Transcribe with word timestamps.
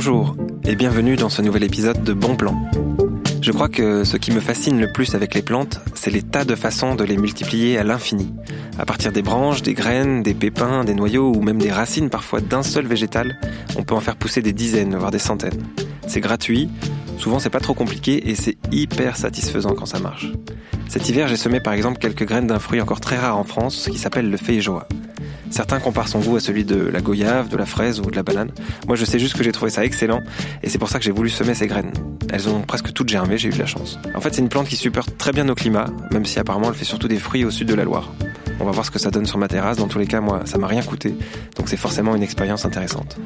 Bonjour 0.00 0.36
et 0.64 0.76
bienvenue 0.76 1.16
dans 1.16 1.28
ce 1.28 1.42
nouvel 1.42 1.64
épisode 1.64 2.04
de 2.04 2.12
Bon 2.12 2.36
Plan. 2.36 2.54
Je 3.42 3.50
crois 3.50 3.68
que 3.68 4.04
ce 4.04 4.16
qui 4.16 4.30
me 4.30 4.38
fascine 4.38 4.78
le 4.78 4.92
plus 4.92 5.16
avec 5.16 5.34
les 5.34 5.42
plantes, 5.42 5.80
c'est 5.94 6.12
les 6.12 6.22
tas 6.22 6.44
de 6.44 6.54
façons 6.54 6.94
de 6.94 7.02
les 7.02 7.16
multiplier 7.16 7.78
à 7.78 7.82
l'infini. 7.82 8.32
À 8.78 8.86
partir 8.86 9.10
des 9.10 9.22
branches, 9.22 9.62
des 9.62 9.74
graines, 9.74 10.22
des 10.22 10.34
pépins, 10.34 10.84
des 10.84 10.94
noyaux 10.94 11.32
ou 11.34 11.42
même 11.42 11.58
des 11.58 11.72
racines 11.72 12.10
parfois 12.10 12.40
d'un 12.40 12.62
seul 12.62 12.86
végétal, 12.86 13.40
on 13.76 13.82
peut 13.82 13.96
en 13.96 14.00
faire 14.00 14.14
pousser 14.14 14.40
des 14.40 14.52
dizaines, 14.52 14.94
voire 14.94 15.10
des 15.10 15.18
centaines. 15.18 15.64
C'est 16.06 16.20
gratuit, 16.20 16.70
souvent 17.18 17.40
c'est 17.40 17.50
pas 17.50 17.58
trop 17.58 17.74
compliqué 17.74 18.30
et 18.30 18.36
c'est 18.36 18.56
hyper 18.70 19.16
satisfaisant 19.16 19.74
quand 19.74 19.86
ça 19.86 19.98
marche. 19.98 20.30
Cet 20.88 21.08
hiver, 21.08 21.26
j'ai 21.26 21.36
semé 21.36 21.58
par 21.58 21.72
exemple 21.72 21.98
quelques 21.98 22.24
graines 22.24 22.46
d'un 22.46 22.60
fruit 22.60 22.80
encore 22.80 23.00
très 23.00 23.18
rare 23.18 23.36
en 23.36 23.42
France 23.42 23.88
qui 23.90 23.98
s'appelle 23.98 24.30
le 24.30 24.36
feijoa. 24.36 24.86
Certains 25.50 25.80
comparent 25.80 26.08
son 26.08 26.20
goût 26.20 26.36
à 26.36 26.40
celui 26.40 26.64
de 26.64 26.76
la 26.76 27.00
goyave, 27.00 27.48
de 27.48 27.56
la 27.56 27.66
fraise 27.66 28.00
ou 28.00 28.10
de 28.10 28.16
la 28.16 28.22
banane. 28.22 28.50
Moi, 28.86 28.96
je 28.96 29.04
sais 29.04 29.18
juste 29.18 29.36
que 29.36 29.42
j'ai 29.42 29.52
trouvé 29.52 29.70
ça 29.70 29.84
excellent 29.84 30.20
et 30.62 30.68
c'est 30.68 30.78
pour 30.78 30.88
ça 30.88 30.98
que 30.98 31.04
j'ai 31.04 31.10
voulu 31.10 31.30
semer 31.30 31.54
ces 31.54 31.66
graines. 31.66 31.92
Elles 32.30 32.48
ont 32.48 32.60
presque 32.60 32.92
toutes 32.92 33.08
germé, 33.08 33.38
j'ai 33.38 33.48
eu 33.48 33.52
de 33.52 33.58
la 33.58 33.66
chance. 33.66 33.98
En 34.14 34.20
fait, 34.20 34.34
c'est 34.34 34.42
une 34.42 34.48
plante 34.48 34.68
qui 34.68 34.76
supporte 34.76 35.16
très 35.16 35.32
bien 35.32 35.44
nos 35.44 35.54
climats, 35.54 35.90
même 36.10 36.24
si 36.24 36.38
apparemment 36.38 36.68
elle 36.68 36.74
fait 36.74 36.84
surtout 36.84 37.08
des 37.08 37.18
fruits 37.18 37.44
au 37.44 37.50
sud 37.50 37.68
de 37.68 37.74
la 37.74 37.84
Loire. 37.84 38.12
On 38.60 38.64
va 38.64 38.72
voir 38.72 38.84
ce 38.84 38.90
que 38.90 38.98
ça 38.98 39.10
donne 39.10 39.26
sur 39.26 39.38
ma 39.38 39.48
terrasse. 39.48 39.78
Dans 39.78 39.88
tous 39.88 39.98
les 39.98 40.06
cas, 40.06 40.20
moi, 40.20 40.42
ça 40.44 40.58
m'a 40.58 40.66
rien 40.66 40.82
coûté, 40.82 41.14
donc 41.56 41.68
c'est 41.68 41.76
forcément 41.76 42.14
une 42.14 42.22
expérience 42.22 42.64
intéressante. 42.64 43.18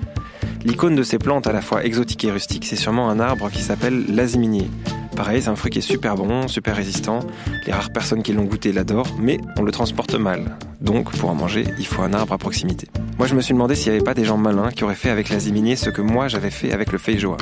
L'icône 0.64 0.94
de 0.94 1.02
ces 1.02 1.18
plantes 1.18 1.46
à 1.46 1.52
la 1.52 1.60
fois 1.60 1.84
exotiques 1.84 2.24
et 2.24 2.30
rustiques, 2.30 2.66
c'est 2.66 2.76
sûrement 2.76 3.10
un 3.10 3.18
arbre 3.18 3.50
qui 3.50 3.62
s'appelle 3.62 4.04
l'aziminier. 4.08 4.70
Pareil, 5.16 5.42
c'est 5.42 5.48
un 5.48 5.56
fruit 5.56 5.70
qui 5.70 5.78
est 5.78 5.82
super 5.82 6.14
bon, 6.14 6.48
super 6.48 6.76
résistant. 6.76 7.20
Les 7.66 7.72
rares 7.72 7.92
personnes 7.92 8.22
qui 8.22 8.32
l'ont 8.32 8.44
goûté 8.44 8.72
l'adorent, 8.72 9.16
mais 9.18 9.38
on 9.56 9.62
le 9.62 9.72
transporte 9.72 10.14
mal. 10.14 10.56
Donc, 10.82 11.16
pour 11.16 11.30
en 11.30 11.34
manger, 11.34 11.64
il 11.78 11.86
faut 11.86 12.02
un 12.02 12.12
arbre 12.12 12.32
à 12.32 12.38
proximité. 12.38 12.88
Moi, 13.16 13.28
je 13.28 13.34
me 13.36 13.40
suis 13.40 13.54
demandé 13.54 13.76
s'il 13.76 13.92
n'y 13.92 13.98
avait 13.98 14.04
pas 14.04 14.14
des 14.14 14.24
gens 14.24 14.36
malins 14.36 14.70
qui 14.72 14.82
auraient 14.82 14.96
fait 14.96 15.10
avec 15.10 15.28
l'aziminier 15.28 15.76
ce 15.76 15.90
que 15.90 16.02
moi 16.02 16.26
j'avais 16.26 16.50
fait 16.50 16.72
avec 16.72 16.90
le 16.90 16.98
feijoa. 16.98 17.36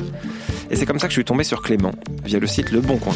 Et 0.70 0.76
c'est 0.76 0.84
comme 0.84 0.98
ça 0.98 1.06
que 1.06 1.12
je 1.12 1.16
suis 1.16 1.24
tombé 1.24 1.42
sur 1.42 1.62
Clément, 1.62 1.92
via 2.22 2.38
le 2.38 2.46
site 2.46 2.70
Le 2.70 2.80
Bon 2.80 2.98
Coin. 2.98 3.14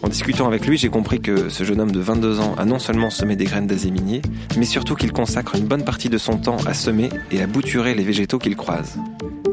En 0.00 0.08
discutant 0.08 0.46
avec 0.46 0.64
lui, 0.64 0.78
j'ai 0.78 0.90
compris 0.90 1.20
que 1.20 1.48
ce 1.48 1.64
jeune 1.64 1.80
homme 1.80 1.90
de 1.90 1.98
22 1.98 2.38
ans 2.38 2.54
a 2.56 2.64
non 2.64 2.78
seulement 2.78 3.10
semé 3.10 3.34
des 3.34 3.46
graines 3.46 3.66
d'aziminier, 3.66 4.22
mais 4.56 4.64
surtout 4.64 4.94
qu'il 4.94 5.12
consacre 5.12 5.56
une 5.56 5.66
bonne 5.66 5.84
partie 5.84 6.08
de 6.08 6.18
son 6.18 6.38
temps 6.38 6.58
à 6.64 6.72
semer 6.72 7.08
et 7.32 7.42
à 7.42 7.48
bouturer 7.48 7.94
les 7.94 8.04
végétaux 8.04 8.38
qu'il 8.38 8.54
croise. 8.54 8.96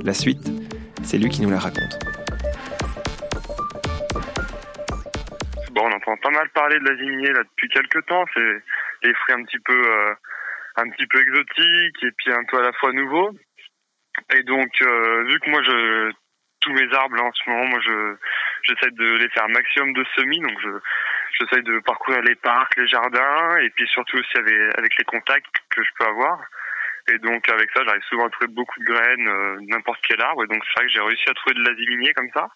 La 0.03 0.13
suite, 0.13 0.51
c'est 1.01 1.17
lui 1.17 1.29
qui 1.29 1.41
nous 1.41 1.49
la 1.49 1.57
raconte. 1.57 1.97
Bon, 5.73 5.81
on 5.81 5.91
entend 5.91 6.15
pas 6.21 6.29
mal 6.29 6.47
parler 6.53 6.79
de 6.79 6.85
l'aziminier 6.85 7.33
là 7.33 7.41
depuis 7.43 7.67
quelques 7.69 8.05
temps. 8.05 8.23
C'est 8.35 8.61
des 9.05 9.13
fruits 9.13 9.35
un 9.35 9.43
petit 9.43 9.59
peu, 9.59 9.73
euh, 9.73 10.13
un 10.77 10.89
petit 10.89 11.07
peu 11.07 11.21
exotiques 11.21 12.03
et 12.03 12.11
puis 12.17 12.31
un 12.31 12.43
peu 12.45 12.57
à 12.59 12.63
la 12.63 12.73
fois 12.73 12.91
nouveaux. 12.91 13.31
Et 14.33 14.43
donc, 14.43 14.69
euh, 14.81 15.23
vu 15.23 15.39
que 15.39 15.49
moi, 15.49 15.61
je 15.63 16.11
tous 16.61 16.73
mes 16.73 16.91
arbres 16.95 17.21
en 17.21 17.31
ce 17.31 17.49
moment, 17.49 17.65
moi, 17.65 17.79
je 17.85 18.15
j'essaie 18.63 18.91
de 18.91 19.17
les 19.17 19.29
faire 19.29 19.43
un 19.43 19.53
maximum 19.53 19.93
de 19.93 20.03
semis. 20.15 20.39
Donc, 20.39 20.57
je 20.63 20.69
j'essaie 21.39 21.61
de 21.61 21.79
parcourir 21.79 22.21
les 22.21 22.35
parcs, 22.35 22.75
les 22.77 22.87
jardins 22.87 23.57
et 23.57 23.69
puis 23.71 23.87
surtout 23.87 24.17
aussi 24.17 24.37
avec, 24.37 24.97
les 24.97 25.05
contacts 25.05 25.55
que 25.69 25.83
je 25.83 25.89
peux 25.99 26.05
avoir. 26.05 26.39
Et 27.07 27.17
donc 27.19 27.47
avec 27.49 27.69
ça, 27.71 27.83
j'arrive 27.85 28.01
souvent 28.03 28.25
à 28.25 28.29
trouver 28.29 28.51
beaucoup 28.51 28.79
de 28.79 28.85
graines, 28.85 29.27
euh, 29.27 29.57
n'importe 29.67 29.99
quel 30.07 30.21
arbre. 30.21 30.43
Et 30.43 30.47
donc 30.47 30.63
c'est 30.65 30.79
vrai 30.79 30.87
que 30.87 30.93
j'ai 30.93 31.01
réussi 31.01 31.29
à 31.29 31.33
trouver 31.33 31.55
de 31.55 31.69
l'aziminier 31.69 32.13
comme 32.13 32.29
ça. 32.33 32.47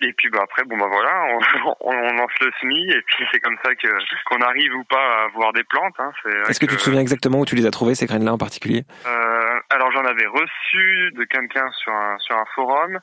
Et 0.00 0.12
puis 0.12 0.30
bah 0.30 0.40
après 0.42 0.62
bon 0.64 0.76
bah 0.76 0.86
voilà, 0.88 1.26
on, 1.34 1.74
on 1.80 2.12
lance 2.14 2.38
le 2.40 2.50
semis 2.60 2.90
et 2.90 3.02
puis 3.02 3.26
c'est 3.32 3.40
comme 3.40 3.56
ça 3.64 3.74
que 3.74 3.88
qu'on 4.26 4.40
arrive 4.40 4.74
ou 4.76 4.84
pas 4.84 5.22
à 5.22 5.24
avoir 5.24 5.52
des 5.52 5.64
plantes. 5.64 5.94
Hein. 5.98 6.12
Est-ce 6.48 6.60
que, 6.60 6.66
que, 6.66 6.70
tu 6.70 6.76
te 6.76 6.82
souviens 6.82 7.00
exactement 7.00 7.40
où 7.40 7.44
tu 7.44 7.56
les 7.56 7.66
as 7.66 7.70
trouvées 7.70 7.94
ces 7.94 8.06
graines-là 8.06 8.32
en 8.32 8.38
particulier? 8.38 8.84
Euh, 9.06 9.60
Alors 9.70 9.90
j'en 9.92 10.04
avais 10.04 10.26
reçu 10.26 11.10
de 11.12 11.24
quelqu'un 11.24 11.68
sur 11.72 11.92
un 11.92 12.16
sur 12.18 12.36
un 12.36 12.44
forum 12.54 12.98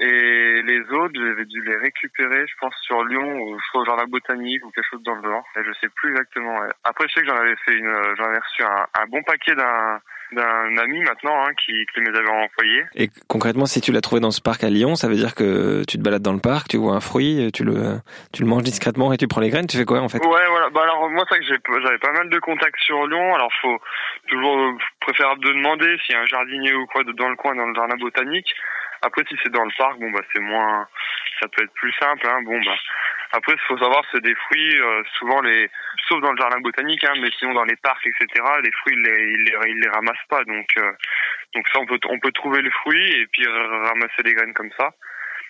et 0.00 0.62
les 0.62 0.80
autres 0.90 1.14
j'avais 1.14 1.44
dû 1.44 1.62
les 1.62 1.76
récupérer 1.76 2.46
je 2.48 2.54
pense 2.60 2.74
sur 2.82 3.04
Lyon 3.04 3.40
ou 3.40 3.60
soit 3.70 3.82
au 3.82 3.84
jardin 3.84 4.06
botanique 4.06 4.64
ou 4.64 4.70
quelque 4.70 4.88
chose 4.90 5.02
dans 5.04 5.14
le 5.14 5.22
genre. 5.22 5.44
Et 5.56 5.62
je 5.64 5.72
sais 5.80 5.88
plus 5.94 6.10
exactement. 6.10 6.60
Après 6.82 7.06
je 7.08 7.14
sais 7.14 7.20
que 7.20 7.28
j'en 7.28 7.36
avais 7.36 7.56
fait 7.64 7.74
une, 7.74 7.92
j'en 8.16 8.24
avais 8.24 8.38
reçu 8.38 8.64
un, 8.64 8.86
un 9.00 9.06
bon 9.06 9.22
paquet 9.22 9.54
d'un 9.54 10.00
d'un 10.32 10.76
ami 10.78 11.00
maintenant 11.00 11.44
hein, 11.44 11.50
qui, 11.54 11.72
qui 11.94 12.00
les 12.00 12.16
avait 12.16 12.28
envoyés. 12.28 12.84
Et 12.94 13.08
concrètement, 13.28 13.66
si 13.66 13.80
tu 13.80 13.92
l'as 13.92 14.00
trouvé 14.00 14.20
dans 14.20 14.30
ce 14.30 14.40
parc 14.40 14.64
à 14.64 14.70
Lyon, 14.70 14.94
ça 14.94 15.08
veut 15.08 15.16
dire 15.16 15.34
que 15.34 15.82
tu 15.86 15.98
te 15.98 16.02
balades 16.02 16.22
dans 16.22 16.32
le 16.32 16.40
parc, 16.40 16.68
tu 16.68 16.76
vois 16.76 16.94
un 16.94 17.00
fruit, 17.00 17.50
tu 17.52 17.64
le, 17.64 18.00
tu 18.32 18.42
le 18.42 18.48
manges 18.48 18.62
discrètement 18.62 19.12
et 19.12 19.16
tu 19.16 19.26
prends 19.28 19.40
les 19.40 19.50
graines. 19.50 19.66
Tu 19.66 19.76
fais 19.76 19.84
quoi 19.84 20.00
en 20.00 20.08
fait? 20.08 20.18
Ouais, 20.18 20.46
voilà. 20.50 20.68
Bah 20.70 20.82
alors 20.82 21.08
moi, 21.10 21.24
ça 21.30 21.38
que 21.38 21.44
j'avais 21.44 21.98
pas 21.98 22.12
mal 22.12 22.28
de 22.28 22.38
contacts 22.40 22.80
sur 22.80 23.06
Lyon. 23.06 23.34
Alors 23.34 23.50
faut 23.62 23.78
toujours 24.28 24.78
préférable 25.00 25.42
de 25.44 25.52
demander 25.52 25.96
s'il 26.04 26.14
y 26.14 26.18
a 26.18 26.22
un 26.22 26.26
jardinier 26.26 26.74
ou 26.74 26.86
quoi 26.86 27.02
dans 27.04 27.28
le 27.28 27.36
coin, 27.36 27.54
dans 27.54 27.66
le 27.66 27.74
jardin 27.74 27.96
botanique. 27.96 28.54
Après, 29.00 29.22
si 29.28 29.36
c'est 29.42 29.52
dans 29.52 29.64
le 29.64 29.70
parc, 29.78 29.98
bon 30.00 30.10
bah 30.10 30.20
c'est 30.32 30.40
moins, 30.40 30.86
ça 31.40 31.46
peut 31.48 31.62
être 31.62 31.72
plus 31.74 31.92
simple. 32.00 32.26
Hein. 32.26 32.42
Bon 32.44 32.58
bah 32.60 32.74
après, 33.32 33.52
il 33.52 33.66
faut 33.66 33.78
savoir, 33.78 34.02
c'est 34.10 34.22
des 34.22 34.34
fruits, 34.34 34.80
euh, 34.80 35.02
souvent 35.18 35.40
les, 35.42 35.68
sauf 36.08 36.20
dans 36.22 36.32
le 36.32 36.38
jardin 36.38 36.60
botanique, 36.60 37.04
hein, 37.04 37.12
mais 37.20 37.30
sinon 37.38 37.52
dans 37.52 37.64
les 37.64 37.76
parcs, 37.76 38.06
etc. 38.06 38.26
Les 38.62 38.72
fruits, 38.72 38.94
ils 38.96 39.02
les, 39.02 39.32
ils 39.32 39.42
les, 39.44 39.70
ils 39.70 39.80
les 39.80 39.88
ramassent 39.88 40.26
pas, 40.28 40.44
donc 40.44 40.66
euh, 40.78 40.92
donc 41.54 41.68
ça, 41.68 41.80
on 41.80 41.86
peut 41.86 41.98
on 42.08 42.18
peut 42.18 42.32
trouver 42.32 42.62
les 42.62 42.70
fruits 42.70 43.12
et 43.20 43.26
puis 43.26 43.46
ramasser 43.46 44.22
les 44.24 44.34
graines 44.34 44.54
comme 44.54 44.72
ça. 44.78 44.92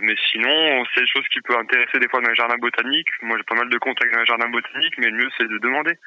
Mais 0.00 0.14
sinon, 0.30 0.84
c'est 0.94 1.00
des 1.00 1.08
choses 1.08 1.26
qui 1.28 1.40
peuvent 1.40 1.58
intéresser 1.58 1.98
des 1.98 2.08
fois 2.08 2.20
dans 2.20 2.28
les 2.28 2.36
jardins 2.36 2.58
botaniques. 2.58 3.08
Moi, 3.22 3.36
j'ai 3.36 3.42
pas 3.42 3.56
mal 3.56 3.68
de 3.68 3.78
contacts 3.78 4.12
dans 4.12 4.20
les 4.20 4.26
jardins 4.26 4.48
botaniques, 4.48 4.94
mais 4.98 5.10
le 5.10 5.16
mieux, 5.16 5.30
c'est 5.36 5.48
de 5.48 5.58
demander. 5.58 5.98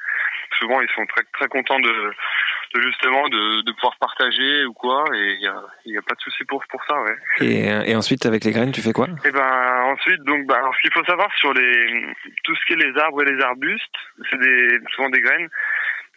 Souvent, 0.59 0.79
ils 0.81 0.89
sont 0.91 1.05
très 1.07 1.23
très 1.33 1.47
contents 1.49 1.79
de 1.79 2.13
justement 2.79 3.27
de, 3.29 3.61
de 3.63 3.71
pouvoir 3.73 3.95
partager 3.99 4.65
ou 4.65 4.73
quoi, 4.73 5.03
et 5.13 5.33
il 5.33 5.41
y 5.41 5.47
a, 5.47 5.61
y 5.85 5.97
a 5.97 6.01
pas 6.01 6.15
de 6.15 6.21
souci 6.21 6.43
pour 6.45 6.63
pour 6.69 6.83
ça, 6.85 7.01
ouais. 7.01 7.17
Et, 7.41 7.91
et 7.91 7.95
ensuite, 7.95 8.25
avec 8.25 8.43
les 8.43 8.51
graines, 8.51 8.71
tu 8.71 8.81
fais 8.81 8.93
quoi? 8.93 9.07
Et 9.07 9.27
eh 9.27 9.31
ben 9.31 9.83
ensuite, 9.91 10.23
donc, 10.23 10.45
bah, 10.47 10.57
alors, 10.57 10.73
ce 10.75 10.81
qu'il 10.81 10.93
faut 10.93 11.03
savoir 11.05 11.29
sur 11.37 11.53
les 11.53 12.05
tout 12.43 12.55
ce 12.55 12.65
qui 12.65 12.73
est 12.73 12.83
les 12.85 12.97
arbres 12.99 13.21
et 13.23 13.31
les 13.33 13.41
arbustes, 13.41 13.97
c'est 14.29 14.39
des 14.39 14.79
souvent 14.95 15.09
des 15.09 15.21
graines 15.21 15.49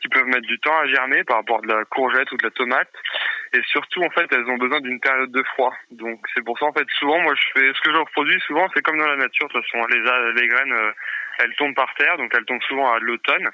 qui 0.01 0.09
peuvent 0.09 0.27
mettre 0.27 0.47
du 0.47 0.59
temps 0.59 0.79
à 0.79 0.87
germer 0.87 1.25
par 1.25 1.39
rapport 1.39 1.59
à 1.59 1.67
de 1.67 1.73
la 1.73 1.85
courgette 1.87 2.31
ou 2.31 2.37
de 2.37 2.45
la 2.45 2.51
tomate. 2.51 2.93
Et 3.55 3.61
surtout, 3.67 4.03
en 4.03 4.11
fait, 4.11 4.27
elles 4.33 4.45
ont 4.51 4.59
besoin 4.59 4.81
d'une 4.81 5.01
période 5.01 5.33
de 5.33 5.43
froid. 5.55 5.73
Donc, 5.93 6.21
c'est 6.35 6.45
pour 6.45 6.59
ça, 6.59 6.67
en 6.67 6.73
fait, 6.73 6.87
souvent, 6.99 7.21
moi, 7.21 7.35
je 7.35 7.61
fais, 7.61 7.73
ce 7.73 7.81
que 7.81 7.93
je 7.93 7.97
reproduis 7.97 8.41
souvent, 8.47 8.69
c'est 8.75 8.83
comme 8.83 8.99
dans 8.99 9.07
la 9.07 9.17
nature. 9.17 9.49
De 9.49 9.53
toute 9.53 9.65
façon, 9.65 9.87
les, 9.87 10.01
les 10.41 10.49
graines, 10.49 10.73
euh, 10.73 10.93
elles 11.39 11.55
tombent 11.57 11.75
par 11.75 11.95
terre, 11.95 12.19
donc 12.19 12.33
elles 12.37 12.45
tombent 12.45 12.63
souvent 12.69 12.93
à 12.93 12.99
l'automne. 12.99 13.49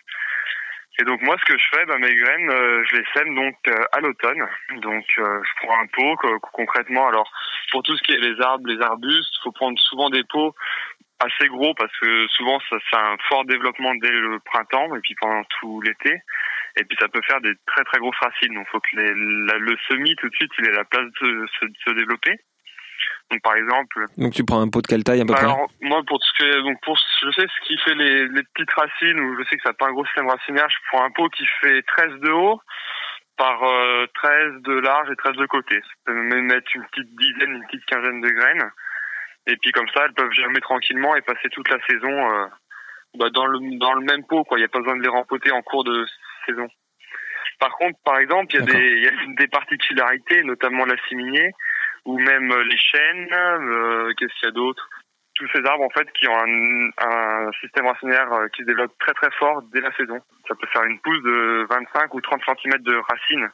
Et 1.00 1.04
donc 1.04 1.22
moi, 1.22 1.34
ce 1.40 1.50
que 1.50 1.58
je 1.58 1.64
fais, 1.72 1.86
bah, 1.86 1.96
mes 1.96 2.14
graines, 2.14 2.50
euh, 2.50 2.84
je 2.84 2.96
les 2.96 3.04
sème 3.14 3.34
donc 3.34 3.56
euh, 3.68 3.84
à 3.92 4.00
l'automne. 4.00 4.46
Donc 4.82 5.04
je 5.08 5.22
prends 5.62 5.80
un 5.80 5.86
pot 5.86 6.16
concrètement. 6.52 7.08
Alors 7.08 7.30
pour 7.72 7.82
tout 7.82 7.96
ce 7.96 8.02
qui 8.02 8.12
est 8.12 8.18
les 8.18 8.38
arbres, 8.42 8.68
les 8.68 8.80
arbustes, 8.82 9.34
faut 9.42 9.52
prendre 9.52 9.78
souvent 9.78 10.10
des 10.10 10.24
pots 10.24 10.54
assez 11.20 11.48
gros 11.48 11.72
parce 11.74 11.92
que 12.00 12.26
souvent 12.28 12.58
ça, 12.68 12.76
ça 12.90 12.98
a 12.98 13.12
un 13.12 13.16
fort 13.28 13.44
développement 13.46 13.94
dès 14.02 14.10
le 14.10 14.40
printemps 14.40 14.94
et 14.94 15.00
puis 15.00 15.14
pendant 15.20 15.42
tout 15.60 15.80
l'été. 15.80 16.20
Et 16.76 16.84
puis 16.84 16.96
ça 17.00 17.08
peut 17.08 17.20
faire 17.26 17.40
des 17.40 17.54
très 17.66 17.84
très 17.84 17.98
grosses 17.98 18.20
racines. 18.20 18.54
Donc 18.54 18.68
faut 18.68 18.80
que 18.80 18.96
les, 18.96 19.12
le 19.14 19.76
semis 19.88 20.14
tout 20.16 20.28
de 20.28 20.34
suite 20.34 20.52
il 20.58 20.66
ait 20.68 20.72
la 20.72 20.84
place 20.84 21.10
de 21.22 21.46
se, 21.60 21.64
de 21.64 21.76
se 21.86 21.94
développer. 21.94 22.36
Donc 23.30 23.42
par 23.42 23.54
exemple. 23.54 24.06
Donc 24.18 24.32
tu 24.32 24.44
prends 24.44 24.60
un 24.60 24.68
pot 24.68 24.82
de 24.82 24.86
quelle 24.86 25.04
taille 25.04 25.20
à 25.20 25.24
peu 25.24 25.34
près 25.34 25.44
Alors 25.44 25.70
moi 25.80 26.02
pour 26.06 26.18
ce 26.22 26.42
que 26.42 26.60
donc 26.62 26.80
pour 26.82 26.98
je 27.22 27.30
sais 27.30 27.46
ce 27.46 27.66
qui 27.66 27.78
fait 27.78 27.94
les, 27.94 28.28
les 28.28 28.42
petites 28.54 28.72
racines 28.72 29.20
ou 29.20 29.38
je 29.38 29.44
sais 29.48 29.56
que 29.56 29.62
ça 29.62 29.70
n'a 29.70 29.74
pas 29.74 29.86
un 29.86 29.92
gros 29.92 30.04
système 30.06 30.28
racinaire, 30.28 30.66
je 30.68 30.76
prends 30.88 31.04
un 31.04 31.10
pot 31.10 31.28
qui 31.28 31.46
fait 31.60 31.82
13 31.82 32.20
de 32.20 32.30
haut 32.30 32.60
par 33.36 33.62
euh, 33.62 34.06
13 34.14 34.62
de 34.62 34.80
large 34.80 35.10
et 35.10 35.16
13 35.16 35.36
de 35.36 35.46
côté. 35.46 35.76
Ça 35.80 35.92
peut 36.06 36.14
même 36.14 36.46
mettre 36.46 36.66
une 36.74 36.84
petite 36.86 37.14
dizaine, 37.16 37.52
une 37.52 37.66
petite 37.66 37.86
quinzaine 37.86 38.20
de 38.20 38.28
graines. 38.28 38.70
Et 39.46 39.56
puis 39.56 39.72
comme 39.72 39.88
ça, 39.94 40.04
elles 40.04 40.12
peuvent 40.12 40.32
germer 40.32 40.60
tranquillement 40.60 41.14
et 41.16 41.22
passer 41.22 41.48
toute 41.50 41.70
la 41.70 41.78
saison 41.88 42.10
euh, 42.10 42.46
bah, 43.14 43.30
dans 43.30 43.46
le 43.46 43.78
dans 43.78 43.94
le 43.94 44.04
même 44.04 44.24
pot. 44.26 44.44
Quoi, 44.44 44.58
il 44.58 44.62
n'y 44.62 44.66
a 44.66 44.68
pas 44.68 44.80
besoin 44.80 44.96
de 44.96 45.02
les 45.02 45.08
rempoter 45.08 45.52
en 45.52 45.62
cours 45.62 45.84
de 45.84 46.04
saison. 46.46 46.68
Par 47.60 47.70
contre, 47.76 47.98
par 48.04 48.18
exemple, 48.18 48.54
il 48.54 48.60
y 48.60 48.62
a 48.62 48.66
des 48.66 48.90
il 48.96 49.04
y 49.04 49.08
a 49.08 49.12
des 49.38 49.48
particularités, 49.48 50.42
notamment 50.42 50.84
la 50.84 50.96
ciminier 51.08 51.52
ou 52.04 52.18
même 52.18 52.52
les 52.62 52.78
chênes. 52.78 53.28
Euh, 53.32 54.12
Qu'est-ce 54.16 54.34
qu'il 54.34 54.46
y 54.46 54.48
a 54.48 54.52
d'autre? 54.52 54.88
Tous 55.34 55.48
ces 55.54 55.64
arbres 55.64 55.84
en 55.84 55.90
fait 55.90 56.10
qui 56.12 56.28
ont 56.28 56.36
un, 56.36 56.88
un 57.06 57.50
système 57.60 57.86
racinaire 57.86 58.30
euh, 58.32 58.48
qui 58.48 58.62
se 58.62 58.66
développe 58.66 58.92
très 58.98 59.12
très 59.14 59.30
fort 59.38 59.62
dès 59.72 59.80
la 59.80 59.92
saison. 59.96 60.20
Ça 60.48 60.54
peut 60.54 60.66
faire 60.72 60.84
une 60.84 61.00
pousse 61.00 61.22
de 61.22 61.66
25 61.70 62.12
ou 62.14 62.20
30 62.20 62.42
cm 62.44 62.82
de 62.82 62.96
racines. 62.96 63.48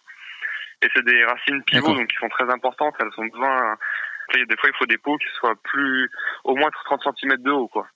Et 0.82 0.88
c'est 0.94 1.04
des 1.04 1.24
racines 1.24 1.62
pivots 1.64 1.94
donc 1.94 2.08
qui 2.08 2.16
sont 2.16 2.28
très 2.28 2.50
importantes. 2.52 2.94
Elles 3.00 3.08
ont 3.18 3.26
besoin 3.26 3.76
des 4.34 4.56
fois, 4.56 4.68
il 4.68 4.76
faut 4.78 4.86
des 4.86 4.98
pots 4.98 5.16
qui 5.18 5.28
soient 5.38 5.54
plus, 5.62 6.10
au 6.44 6.56
moins 6.56 6.70
30 6.84 7.02
cm 7.16 7.36
de 7.38 7.50
haut, 7.50 7.68
quoi. 7.68 7.86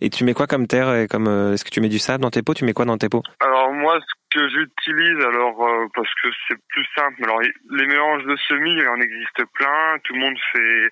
Et 0.00 0.10
tu 0.10 0.24
mets 0.24 0.34
quoi 0.34 0.46
comme 0.46 0.66
terre 0.66 0.94
et 0.94 1.06
comme 1.06 1.28
euh, 1.28 1.52
est-ce 1.52 1.64
que 1.64 1.70
tu 1.70 1.80
mets 1.80 1.88
du 1.88 1.98
sable 1.98 2.22
dans 2.22 2.30
tes 2.30 2.42
pots? 2.42 2.54
Tu 2.54 2.64
mets 2.64 2.72
quoi 2.72 2.84
dans 2.84 2.98
tes 2.98 3.08
pots? 3.08 3.22
Alors 3.40 3.72
moi, 3.72 3.98
ce 4.00 4.14
que 4.30 4.48
j'utilise, 4.48 5.24
alors 5.24 5.66
euh, 5.66 5.86
parce 5.94 6.12
que 6.22 6.28
c'est 6.46 6.58
plus 6.68 6.86
simple. 6.96 7.24
Alors 7.24 7.40
les 7.40 7.86
mélanges 7.86 8.24
de 8.24 8.36
semis, 8.36 8.72
il 8.72 8.88
en 8.88 9.00
existe 9.00 9.44
plein. 9.54 9.98
Tout 10.04 10.14
le 10.14 10.20
monde 10.20 10.38
fait 10.52 10.90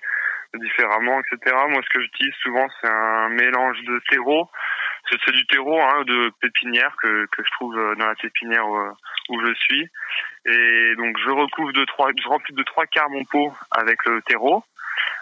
différemment, 0.55 1.19
etc. 1.19 1.55
Moi, 1.69 1.81
ce 1.83 1.89
que 1.93 2.01
j'utilise 2.01 2.33
souvent, 2.41 2.65
c'est 2.81 2.89
un 2.89 3.29
mélange 3.29 3.81
de 3.83 4.01
terreau. 4.09 4.49
c'est 5.09 5.31
du 5.31 5.45
terreau 5.47 5.79
hein, 5.79 6.03
de 6.05 6.31
pépinière 6.41 6.95
que, 7.01 7.25
que 7.27 7.43
je 7.43 7.51
trouve 7.51 7.75
dans 7.75 8.07
la 8.07 8.15
pépinière 8.15 8.67
où, 8.67 8.77
où 9.29 9.45
je 9.45 9.53
suis. 9.53 9.89
Et 10.45 10.95
donc 10.95 11.17
je 11.23 11.29
recouvre 11.29 11.73
de 11.73 11.85
trois, 11.85 12.09
je 12.17 12.27
remplis 12.27 12.53
de 12.53 12.63
trois 12.63 12.85
quarts 12.85 13.09
mon 13.09 13.23
pot 13.25 13.53
avec 13.71 14.03
le 14.05 14.21
terreau. 14.21 14.63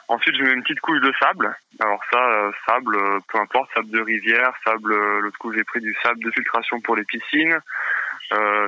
Ensuite, 0.08 0.36
je 0.38 0.44
mets 0.44 0.54
une 0.54 0.62
petite 0.62 0.82
couche 0.82 1.02
de 1.02 1.12
sable. 1.20 1.56
Alors 1.80 2.00
ça, 2.12 2.20
euh, 2.20 2.52
sable, 2.68 2.96
euh, 2.96 3.20
peu 3.28 3.40
importe, 3.40 3.72
sable 3.74 3.90
de 3.90 4.02
rivière, 4.02 4.54
sable. 4.64 4.94
Euh, 4.94 5.22
l'autre 5.22 5.38
coup, 5.40 5.52
j'ai 5.54 5.64
pris 5.64 5.82
du 5.82 5.96
sable 6.04 6.24
de 6.24 6.32
filtration 6.32 6.80
pour 6.82 6.96
les 6.96 7.04
piscines. 7.06 7.58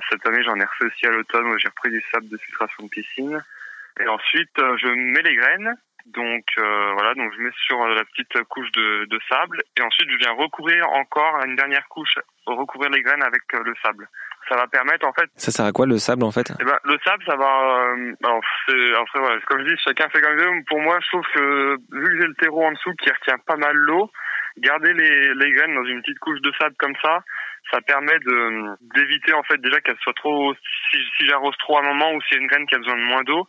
Cette 0.09 0.25
année, 0.27 0.43
j'en 0.43 0.55
ai 0.55 0.65
refait 0.65 0.85
aussi 0.85 1.05
à 1.05 1.11
l'automne 1.11 1.47
où 1.47 1.57
j'ai 1.57 1.69
repris 1.69 1.91
du 1.91 2.03
sable 2.11 2.29
de 2.29 2.37
filtration 2.37 2.83
de 2.83 2.89
piscine. 2.89 3.43
Et 3.99 4.07
ensuite, 4.07 4.55
je 4.57 4.87
mets 4.87 5.21
les 5.21 5.35
graines. 5.35 5.75
Donc 6.05 6.45
voilà, 6.57 7.13
donc 7.15 7.33
je 7.35 7.41
mets 7.41 7.51
sur 7.65 7.85
la 7.85 8.05
petite 8.05 8.41
couche 8.43 8.71
de, 8.71 9.05
de, 9.05 9.19
sable 9.27 9.61
et 9.77 9.81
ensuite 9.81 10.09
je 10.09 10.15
viens 10.15 10.31
recouvrir 10.31 10.87
encore 10.91 11.43
une 11.43 11.57
dernière 11.57 11.85
couche, 11.89 12.15
recouvrir 12.45 12.91
les 12.91 13.01
graines 13.01 13.23
avec 13.23 13.41
le 13.51 13.73
sable 13.83 14.07
ça 14.49 14.55
va 14.55 14.67
permettre 14.67 15.05
en 15.07 15.13
fait. 15.13 15.29
Ça 15.35 15.51
sert 15.51 15.65
à 15.65 15.71
quoi 15.71 15.85
le 15.85 15.97
sable 15.97 16.23
en 16.23 16.31
fait? 16.31 16.51
Eh 16.59 16.63
ben, 16.63 16.77
Le 16.83 16.97
sable, 17.03 17.23
ça 17.25 17.35
va. 17.35 17.45
Euh, 17.45 18.13
alors, 18.23 18.41
après, 19.01 19.19
voilà, 19.19 19.41
comme 19.47 19.59
je 19.59 19.73
dis, 19.73 19.81
chacun 19.83 20.09
fait 20.09 20.21
comme 20.21 20.37
il 20.37 20.43
veut. 20.43 20.63
Pour 20.67 20.79
moi, 20.79 20.97
je 21.01 21.07
trouve 21.07 21.25
que 21.33 21.77
vu 21.91 22.05
que 22.05 22.21
j'ai 22.21 22.27
le 22.27 22.35
terreau 22.35 22.65
en 22.65 22.71
dessous 22.71 22.93
qui 23.01 23.09
retient 23.09 23.37
pas 23.45 23.57
mal 23.57 23.75
l'eau, 23.75 24.09
garder 24.59 24.93
les, 24.93 25.33
les 25.33 25.51
graines 25.51 25.75
dans 25.75 25.85
une 25.85 26.01
petite 26.01 26.19
couche 26.19 26.41
de 26.41 26.51
sable 26.59 26.75
comme 26.77 26.95
ça, 27.01 27.23
ça 27.71 27.81
permet 27.81 28.17
de 28.19 28.75
d'éviter 28.95 29.33
en 29.33 29.43
fait 29.43 29.59
déjà 29.59 29.79
qu'elle 29.81 29.97
soit 30.01 30.15
trop. 30.15 30.53
Si, 30.91 30.97
si 31.17 31.27
j'arrose 31.27 31.57
trop 31.57 31.77
à 31.77 31.81
un 31.81 31.93
moment 31.93 32.13
ou 32.13 32.21
s'il 32.21 32.37
y 32.37 32.41
une 32.41 32.47
graine 32.47 32.65
qui 32.67 32.75
a 32.75 32.79
besoin 32.79 32.95
de 32.95 33.03
moins 33.03 33.23
d'eau, 33.23 33.47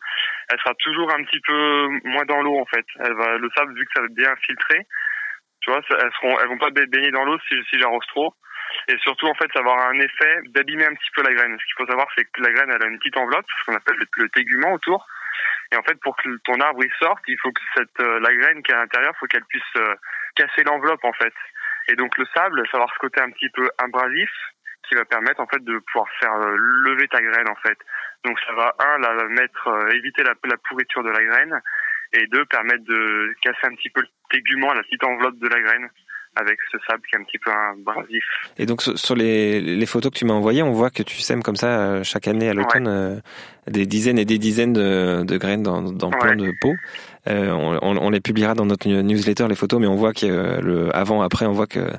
elle 0.50 0.58
sera 0.58 0.74
toujours 0.80 1.12
un 1.12 1.22
petit 1.24 1.40
peu 1.40 1.88
moins 2.04 2.24
dans 2.24 2.42
l'eau 2.42 2.58
en 2.58 2.66
fait. 2.66 2.86
Elle 3.00 3.14
va, 3.14 3.38
le 3.38 3.48
sable 3.56 3.74
vu 3.74 3.84
que 3.84 3.92
ça 3.94 4.02
va 4.02 4.08
bien 4.10 4.34
filtrer, 4.44 4.86
tu 5.60 5.70
vois, 5.70 5.80
elles 5.90 6.12
seront, 6.20 6.38
elles 6.40 6.48
vont 6.48 6.58
pas 6.58 6.70
baigner 6.70 7.10
dans 7.10 7.24
l'eau 7.24 7.38
si, 7.48 7.54
si 7.70 7.78
j'arrose 7.78 8.06
trop 8.08 8.34
et 8.88 8.98
surtout 8.98 9.26
en 9.26 9.34
fait 9.34 9.48
ça 9.54 9.62
va 9.62 9.72
avoir 9.72 9.88
un 9.88 10.00
effet 10.00 10.40
d'abîmer 10.48 10.84
un 10.84 10.94
petit 10.94 11.10
peu 11.14 11.22
la 11.22 11.34
graine. 11.34 11.56
Ce 11.58 11.64
qu'il 11.64 11.74
faut 11.76 11.90
savoir 11.90 12.06
c'est 12.16 12.24
que 12.24 12.42
la 12.42 12.52
graine 12.52 12.70
elle 12.74 12.82
a 12.82 12.88
une 12.88 12.98
petite 12.98 13.16
enveloppe, 13.16 13.46
ce 13.60 13.64
qu'on 13.66 13.76
appelle 13.76 13.96
le, 13.98 14.28
tégument 14.30 14.72
autour. 14.72 15.06
Et 15.72 15.76
en 15.76 15.82
fait 15.82 15.98
pour 16.00 16.16
que 16.16 16.28
ton 16.44 16.58
arbre 16.60 16.80
il 16.82 16.92
sorte, 16.98 17.22
il 17.28 17.38
faut 17.40 17.52
que 17.52 17.60
cette 17.76 18.00
euh, 18.00 18.20
la 18.20 18.34
graine 18.34 18.62
qui 18.62 18.72
est 18.72 18.74
à 18.74 18.78
l'intérieur, 18.78 19.14
faut 19.18 19.26
qu'elle 19.26 19.44
puisse 19.44 19.76
euh, 19.76 19.94
casser 20.34 20.64
l'enveloppe 20.64 21.04
en 21.04 21.12
fait. 21.12 21.34
Et 21.88 21.96
donc 21.96 22.16
le 22.18 22.26
sable, 22.34 22.62
ça 22.70 22.78
avoir 22.78 22.92
ce 22.92 22.98
côté 22.98 23.20
un 23.20 23.30
petit 23.30 23.50
peu 23.50 23.68
abrasif 23.78 24.30
qui 24.88 24.94
va 24.94 25.04
permettre 25.04 25.40
en 25.40 25.46
fait 25.46 25.62
de 25.62 25.78
pouvoir 25.78 26.06
faire 26.20 26.34
euh, 26.34 26.56
lever 26.56 27.08
ta 27.08 27.20
graine 27.20 27.48
en 27.48 27.56
fait. 27.56 27.78
Donc 28.24 28.38
ça 28.40 28.52
va 28.54 28.74
un 28.80 28.98
la 28.98 29.24
mettre 29.28 29.88
éviter 29.94 30.22
la, 30.22 30.34
la 30.44 30.56
pourriture 30.68 31.02
de 31.02 31.10
la 31.10 31.22
graine 31.22 31.60
et 32.12 32.26
deux 32.26 32.44
permettre 32.46 32.84
de 32.84 33.34
casser 33.42 33.66
un 33.66 33.74
petit 33.74 33.90
peu 33.90 34.00
le 34.00 34.74
la 34.74 34.82
petite 34.82 35.04
enveloppe 35.04 35.38
de 35.38 35.48
la 35.48 35.60
graine 35.60 35.88
avec 36.38 36.58
ce 36.70 36.78
sable 36.88 37.02
qui 37.08 37.16
est 37.16 37.18
un 37.18 37.24
petit 37.24 37.38
peu 37.38 37.50
abrasif. 37.50 38.24
Et 38.58 38.66
donc 38.66 38.82
sur 38.82 39.14
les, 39.14 39.60
les 39.60 39.86
photos 39.86 40.12
que 40.12 40.18
tu 40.18 40.24
m'as 40.24 40.34
envoyées, 40.34 40.62
on 40.62 40.72
voit 40.72 40.90
que 40.90 41.02
tu 41.02 41.20
sèmes 41.20 41.42
comme 41.42 41.56
ça 41.56 41.66
euh, 41.66 42.04
chaque 42.04 42.28
année 42.28 42.48
à 42.48 42.54
l'automne 42.54 42.86
euh, 42.86 43.16
des 43.66 43.86
dizaines 43.86 44.18
et 44.18 44.24
des 44.24 44.38
dizaines 44.38 44.72
de, 44.72 45.24
de 45.24 45.36
graines 45.36 45.62
dans, 45.62 45.82
dans 45.82 46.10
plein 46.10 46.36
de 46.36 46.52
pots. 46.60 46.76
Euh, 47.26 47.50
on, 47.50 47.98
on, 47.98 48.10
les 48.10 48.20
publiera 48.20 48.54
dans 48.54 48.64
notre 48.64 48.88
newsletter 48.88 49.48
les 49.48 49.54
photos, 49.54 49.80
mais 49.80 49.86
on 49.86 49.96
voit 49.96 50.14
que 50.14 50.60
le 50.60 50.96
avant 50.96 51.20
après, 51.20 51.44
on 51.44 51.52
voit 51.52 51.66
que 51.66 51.90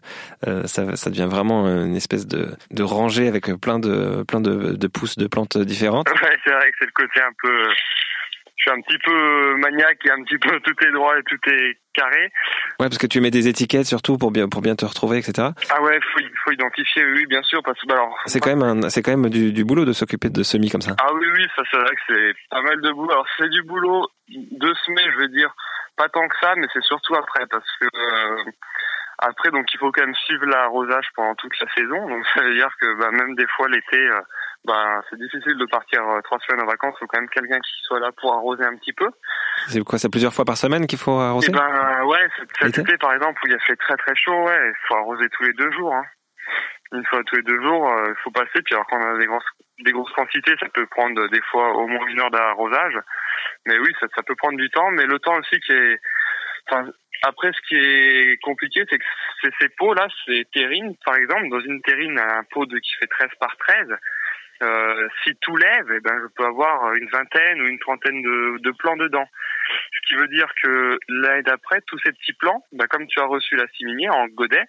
ça, 0.66 0.96
ça 0.96 1.10
devient 1.12 1.28
vraiment 1.30 1.68
une 1.68 1.96
espèce 1.96 2.26
de, 2.26 2.50
de 2.72 2.84
rangée 2.84 3.28
avec 3.28 3.54
plein 3.60 3.78
de 3.78 4.24
plein 4.24 4.42
de, 4.42 4.74
de 4.74 4.88
pousses 4.88 5.18
de 5.18 5.28
plantes 5.28 5.58
différentes. 5.60 6.10
Ouais, 6.10 6.36
c'est 6.44 6.52
vrai 6.52 6.72
que 6.72 6.78
c'est 6.80 6.86
le 6.86 6.92
côté 6.96 7.20
un 7.22 7.34
peu 7.40 7.68
je 8.60 8.70
suis 8.70 8.78
un 8.78 8.82
petit 8.82 8.98
peu 8.98 9.56
maniaque 9.56 10.06
et 10.06 10.12
un 10.12 10.22
petit 10.24 10.38
peu 10.38 10.60
tout 10.64 10.76
est 10.86 10.92
droit 10.92 11.18
et 11.18 11.24
tout 11.24 11.40
est 11.50 11.78
carré. 11.94 12.24
Ouais, 12.80 12.88
parce 12.88 12.98
que 12.98 13.08
tu 13.08 13.22
mets 13.22 13.32
des 13.32 13.48
étiquettes 13.48 13.86
surtout 13.86 14.18
pour 14.18 14.32
bien 14.32 14.50
pour 14.50 14.62
bien 14.62 14.76
te 14.76 14.86
retrouver, 14.86 15.18
etc. 15.18 15.50
Ah 15.70 15.82
ouais, 15.82 16.00
faut 16.14 16.22
faut 16.44 16.52
identifier, 16.52 17.04
oui, 17.06 17.26
bien 17.28 17.42
sûr, 17.44 17.62
parce 17.64 17.80
que 17.80 17.88
bah, 17.88 17.96
alors. 17.96 18.18
C'est 18.26 18.40
quand 18.40 18.56
même 18.56 18.64
un, 18.64 18.90
c'est 18.90 19.02
quand 19.02 19.16
même 19.16 19.30
du, 19.30 19.54
du 19.54 19.64
boulot 19.64 19.86
de 19.86 19.94
s'occuper 19.94 20.30
de 20.30 20.44
semis 20.44 20.70
comme 20.70 20.82
ça. 20.82 20.96
Ah 21.02 21.14
oui, 21.14 21.26
oui, 21.36 21.46
ça 21.56 21.64
c'est 21.72 21.78
vrai 21.78 21.96
que 21.96 22.02
c'est 22.08 22.34
pas 22.50 22.62
mal 22.62 22.82
de 22.82 22.92
boulot. 22.92 23.12
Alors 23.12 23.28
c'est 23.38 23.50
du 23.50 23.64
boulot 23.64 24.08
de 24.30 24.74
semer, 24.86 25.04
je 25.14 25.18
veux 25.20 25.30
dire, 25.30 25.54
pas 25.96 26.10
tant 26.10 26.28
que 26.28 26.36
ça, 26.42 26.54
mais 26.58 26.68
c'est 26.74 26.84
surtout 26.84 27.16
après, 27.16 27.46
parce 27.50 27.68
que. 27.80 27.86
Euh, 27.86 28.44
après, 29.22 29.52
donc, 29.52 29.66
il 29.74 29.78
faut 29.78 29.92
quand 29.92 30.06
même 30.06 30.16
suivre 30.16 30.46
l'arrosage 30.46 31.08
pendant 31.16 31.36
toute 31.36 31.54
la 31.60 31.68
saison. 31.76 32.08
Donc, 32.08 32.26
ça 32.34 32.42
veut 32.42 32.54
dire 32.54 32.70
que 32.80 33.00
bah, 33.00 33.12
même 33.12 33.36
des 33.36 33.48
fois 33.48 33.68
l'été, 33.68 34.00
euh, 34.00 34.22
bah, 34.66 35.02
c'est 35.10 35.20
difficile 35.20 35.58
de 35.58 35.66
partir 35.66 36.02
euh, 36.08 36.22
trois 36.22 36.40
semaines 36.40 36.64
en 36.64 36.68
vacances. 36.68 36.96
Il 36.98 37.00
faut 37.00 37.08
quand 37.08 37.20
même 37.20 37.30
quelqu'un 37.30 37.60
qui 37.60 37.72
soit 37.84 38.00
là 38.00 38.12
pour 38.18 38.34
arroser 38.34 38.64
un 38.64 38.76
petit 38.78 38.94
peu. 38.94 39.10
C'est 39.68 39.84
quoi, 39.84 40.00
c'est 40.00 40.10
plusieurs 40.10 40.34
fois 40.34 40.46
par 40.46 40.58
semaine 40.58 40.88
qu'il 40.88 41.00
faut 41.00 41.20
arroser 41.20 41.48
Eh 41.50 41.56
ben 41.56 42.04
ouais, 42.06 42.28
cet 42.60 42.78
été 42.78 42.98
par 42.98 43.14
exemple 43.14 43.40
où 43.44 43.48
il 43.48 43.54
a 43.54 43.60
fait 43.60 43.76
très 43.76 43.96
très 43.98 44.16
chaud, 44.16 44.46
ouais, 44.46 44.70
il 44.70 44.88
faut 44.88 44.96
arroser 44.96 45.30
tous 45.30 45.44
les 45.44 45.54
deux 45.54 45.72
jours. 45.72 45.94
Hein. 45.94 46.06
Une 46.92 47.06
fois 47.06 47.22
tous 47.26 47.36
les 47.36 47.44
deux 47.44 47.62
jours, 47.62 47.88
euh, 47.92 48.10
il 48.10 48.22
faut 48.24 48.32
passer. 48.32 48.62
Puis 48.64 48.74
alors 48.74 48.88
quand 48.88 49.00
on 49.00 49.16
a 49.16 49.18
des 49.18 49.28
grosses 49.28 49.44
des 49.84 49.92
grosses 49.92 50.12
quantités, 50.14 50.56
ça 50.60 50.68
peut 50.74 50.86
prendre 50.88 51.28
des 51.30 51.42
fois 51.52 51.74
au 51.76 51.88
moins 51.88 52.06
une 52.08 52.20
heure 52.20 52.32
d'arrosage. 52.32 52.98
Mais 53.66 53.78
oui, 53.80 53.94
ça, 54.00 54.08
ça 54.16 54.24
peut 54.24 54.36
prendre 54.36 54.58
du 54.58 54.70
temps. 54.70 54.92
Mais 54.92 55.06
le 55.06 55.20
temps 55.20 55.38
aussi 55.38 55.60
qui 55.62 55.72
est, 55.72 56.00
enfin, 56.70 56.86
après, 57.22 57.52
ce 57.52 57.68
qui 57.68 57.76
est 57.76 58.38
compliqué, 58.42 58.84
c'est 58.90 58.98
que 58.98 59.06
ces 59.60 59.70
pots 59.70 59.94
là, 59.94 60.08
c'est 60.26 60.50
terrines, 60.52 60.96
par 61.06 61.16
exemple, 61.16 61.50
dans 61.50 61.60
une 61.60 61.82
terrine, 61.82 62.18
un 62.18 62.44
pot 62.52 62.66
de, 62.66 62.78
qui 62.80 62.92
fait 63.00 63.08
13 63.08 63.30
par 63.40 63.56
13, 63.58 63.88
euh, 64.62 65.08
si 65.24 65.36
tout 65.42 65.56
lève, 65.56 65.88
eh 65.96 66.00
ben, 66.02 66.20
je 66.22 66.28
peux 66.36 66.46
avoir 66.46 66.94
une 66.94 67.08
vingtaine 67.10 67.62
ou 67.62 67.68
une 67.68 67.80
trentaine 67.80 68.22
de, 68.22 68.58
de 68.60 68.72
plants 68.72 68.98
dedans. 68.98 69.28
Ce 69.94 70.08
qui 70.08 70.16
veut 70.16 70.28
dire 70.28 70.52
que 70.62 71.00
l'année 71.08 71.44
d'après, 71.44 71.82
tous 71.88 72.00
ces 72.00 72.12
petits 72.12 72.34
plants, 72.34 72.64
ben, 72.74 72.88
comme 72.88 73.08
tu 73.08 73.20
as 73.20 73.26
reçu 73.26 73.56
la 73.56 73.68
siminier 73.78 74.10
en 74.10 74.28
godet, 74.28 74.66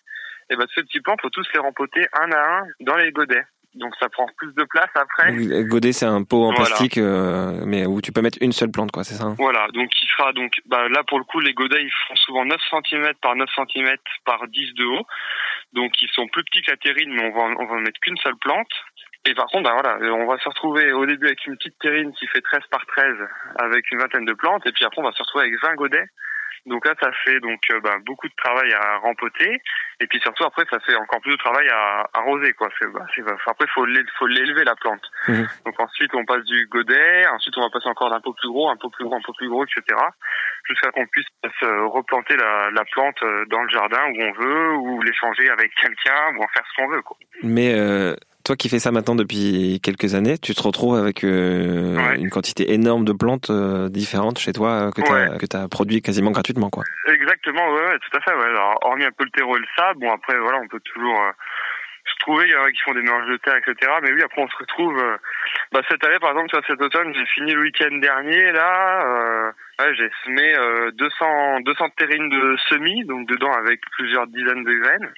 eh 0.50 0.56
ben, 0.56 0.66
ces 0.74 0.82
petits 0.82 1.00
plants, 1.00 1.16
faut 1.20 1.30
tous 1.30 1.46
les 1.54 1.60
rempoter 1.60 2.06
un 2.12 2.30
à 2.32 2.60
un 2.60 2.66
dans 2.80 2.96
les 2.96 3.10
godets. 3.10 3.44
Donc 3.74 3.94
ça 4.00 4.08
prend 4.08 4.26
plus 4.36 4.52
de 4.54 4.64
place 4.64 4.90
après. 4.94 5.32
Godet, 5.62 5.92
c'est 5.92 6.06
un 6.06 6.24
pot 6.24 6.44
en 6.44 6.52
plastique, 6.52 6.98
euh, 6.98 7.62
mais 7.64 7.86
où 7.86 8.00
tu 8.00 8.10
peux 8.10 8.20
mettre 8.20 8.38
une 8.40 8.50
seule 8.52 8.70
plante, 8.70 8.90
quoi, 8.90 9.04
c'est 9.04 9.14
ça 9.14 9.24
hein? 9.24 9.36
Voilà, 9.38 9.68
donc 9.72 9.90
il 10.02 10.08
sera 10.08 10.32
donc 10.32 10.52
bah, 10.66 10.88
là 10.88 11.04
pour 11.06 11.18
le 11.18 11.24
coup 11.24 11.38
les 11.38 11.54
godets 11.54 11.82
ils 11.82 11.92
font 12.08 12.16
souvent 12.16 12.44
9 12.44 12.60
cm 12.70 13.12
par 13.22 13.36
9 13.36 13.48
cm 13.54 13.96
par 14.24 14.48
10 14.48 14.74
de 14.74 14.84
haut, 14.84 15.06
donc 15.72 15.92
ils 16.02 16.08
sont 16.10 16.26
plus 16.28 16.42
petits 16.44 16.62
que 16.62 16.72
la 16.72 16.76
terrine, 16.78 17.14
mais 17.14 17.22
on 17.22 17.30
va 17.30 17.54
on 17.60 17.66
va 17.66 17.80
mettre 17.80 18.00
qu'une 18.00 18.16
seule 18.16 18.36
plante. 18.40 18.72
Et 19.26 19.34
par 19.34 19.46
contre, 19.46 19.64
bah 19.64 19.76
voilà, 19.80 19.98
on 20.14 20.26
va 20.26 20.38
se 20.38 20.48
retrouver 20.48 20.92
au 20.92 21.04
début 21.06 21.26
avec 21.26 21.46
une 21.46 21.56
petite 21.56 21.78
terrine 21.78 22.12
qui 22.14 22.26
fait 22.26 22.40
13 22.40 22.62
par 22.70 22.84
13 22.86 23.14
avec 23.56 23.84
une 23.92 23.98
vingtaine 23.98 24.24
de 24.24 24.32
plantes, 24.32 24.66
et 24.66 24.72
puis 24.72 24.84
après 24.84 25.00
on 25.00 25.04
va 25.04 25.12
se 25.12 25.22
retrouver 25.22 25.44
avec 25.44 25.62
20 25.62 25.74
godets. 25.74 26.06
Donc 26.66 26.86
là, 26.86 26.94
ça 27.00 27.10
fait 27.24 27.40
donc 27.40 27.60
euh, 27.70 27.80
bah, 27.80 27.96
beaucoup 28.04 28.28
de 28.28 28.34
travail 28.36 28.72
à 28.72 28.98
rempoter, 28.98 29.60
et 30.00 30.06
puis 30.06 30.20
surtout 30.20 30.44
après, 30.44 30.64
ça 30.70 30.78
fait 30.80 30.94
encore 30.94 31.20
plus 31.20 31.32
de 31.32 31.36
travail 31.36 31.68
à 31.68 32.08
arroser 32.14 32.52
quoi. 32.52 32.68
C'est, 32.78 32.90
bah, 32.92 33.06
c'est, 33.14 33.22
après, 33.46 33.66
faut 33.74 33.86
faut 34.18 34.26
l'élever 34.26 34.64
la 34.64 34.74
plante. 34.76 35.02
Mhm. 35.28 35.48
Donc 35.64 35.80
ensuite, 35.80 36.14
on 36.14 36.24
passe 36.24 36.44
du 36.44 36.66
godet, 36.66 37.26
ensuite 37.28 37.56
on 37.56 37.62
va 37.62 37.70
passer 37.70 37.88
encore 37.88 38.10
d'un 38.10 38.20
peu 38.20 38.32
plus 38.34 38.48
gros, 38.48 38.68
un 38.68 38.76
peu 38.76 38.88
plus 38.90 39.04
gros, 39.04 39.16
un 39.16 39.22
peu 39.24 39.32
plus 39.36 39.48
gros, 39.48 39.64
etc. 39.64 39.98
Jusqu'à 40.64 40.90
qu'on 40.90 41.06
puisse 41.06 41.26
euh, 41.62 41.86
replanter 41.86 42.36
la, 42.36 42.70
la 42.70 42.84
plante 42.84 43.22
euh, 43.22 43.44
dans 43.46 43.62
le 43.62 43.68
jardin 43.70 44.02
où 44.10 44.22
on 44.22 44.32
veut, 44.32 44.72
ou 44.74 45.02
l'échanger 45.02 45.48
avec 45.50 45.74
quelqu'un, 45.74 46.36
ou 46.36 46.42
en 46.42 46.48
faire 46.48 46.64
ce 46.70 46.82
qu'on 46.82 46.88
veut 46.88 47.02
quoi. 47.02 47.16
Mais 47.42 47.74
euh, 47.74 48.14
toi 48.44 48.56
qui 48.56 48.68
fais 48.68 48.78
ça 48.78 48.90
maintenant 48.90 49.14
depuis 49.14 49.80
quelques 49.82 50.14
années, 50.14 50.38
tu 50.38 50.54
te 50.54 50.62
retrouves 50.62 50.96
avec 50.96 51.24
euh, 51.24 52.14
une 52.16 52.30
quantité 52.30 52.72
énorme 52.72 53.04
de 53.04 53.12
plantes 53.12 53.50
euh, 53.50 53.88
différentes 53.88 54.38
chez 54.38 54.52
toi 54.52 54.88
euh, 54.88 54.90
que 54.90 55.46
tu 55.46 55.56
as, 55.56 55.68
produit 55.68 56.02
quasiment 56.02 56.30
gratuitement, 56.30 56.70
quoi. 56.70 56.84
Exactement, 57.08 57.72
ouais, 57.72 57.98
tout 57.98 58.18
à 58.18 58.20
fait. 58.20 58.34
Ouais. 58.34 58.46
Alors, 58.46 58.78
hormis 58.82 59.04
un 59.04 59.12
peu 59.12 59.24
le 59.24 59.30
terreau 59.30 59.56
et 59.56 59.60
le 59.60 59.66
sable, 59.76 60.00
bon 60.00 60.12
après 60.12 60.38
voilà, 60.38 60.58
on 60.58 60.68
peut 60.68 60.80
toujours 60.80 61.20
se 62.06 62.18
trouver, 62.20 62.46
il 62.46 62.52
y 62.52 62.56
en 62.56 62.64
a 62.64 62.70
qui 62.70 62.80
font 62.84 62.94
des 62.94 63.02
mélanges 63.02 63.28
de 63.28 63.36
terre, 63.36 63.56
etc. 63.56 63.92
Mais 64.02 64.12
oui, 64.12 64.22
après 64.22 64.42
on 64.42 64.48
se 64.48 64.56
retrouve. 64.58 64.96
bah 65.72 65.80
cette 65.88 66.04
année, 66.04 66.18
par 66.20 66.30
exemple, 66.30 66.48
tu 66.50 66.56
vois, 66.56 66.66
cet 66.66 66.80
automne, 66.80 67.14
j'ai 67.14 67.26
fini 67.26 67.52
le 67.52 67.62
week-end 67.62 67.96
dernier 67.98 68.52
là. 68.52 69.52
Ouais, 69.78 69.94
j'ai 69.94 70.10
semé 70.24 70.54
200 70.94 71.60
200 71.60 71.88
terrines 71.96 72.28
de 72.30 72.56
semis, 72.68 73.04
donc 73.04 73.28
dedans 73.28 73.52
avec 73.52 73.80
plusieurs 73.92 74.26
dizaines 74.26 74.64
de 74.64 74.72
graines. 74.72 75.12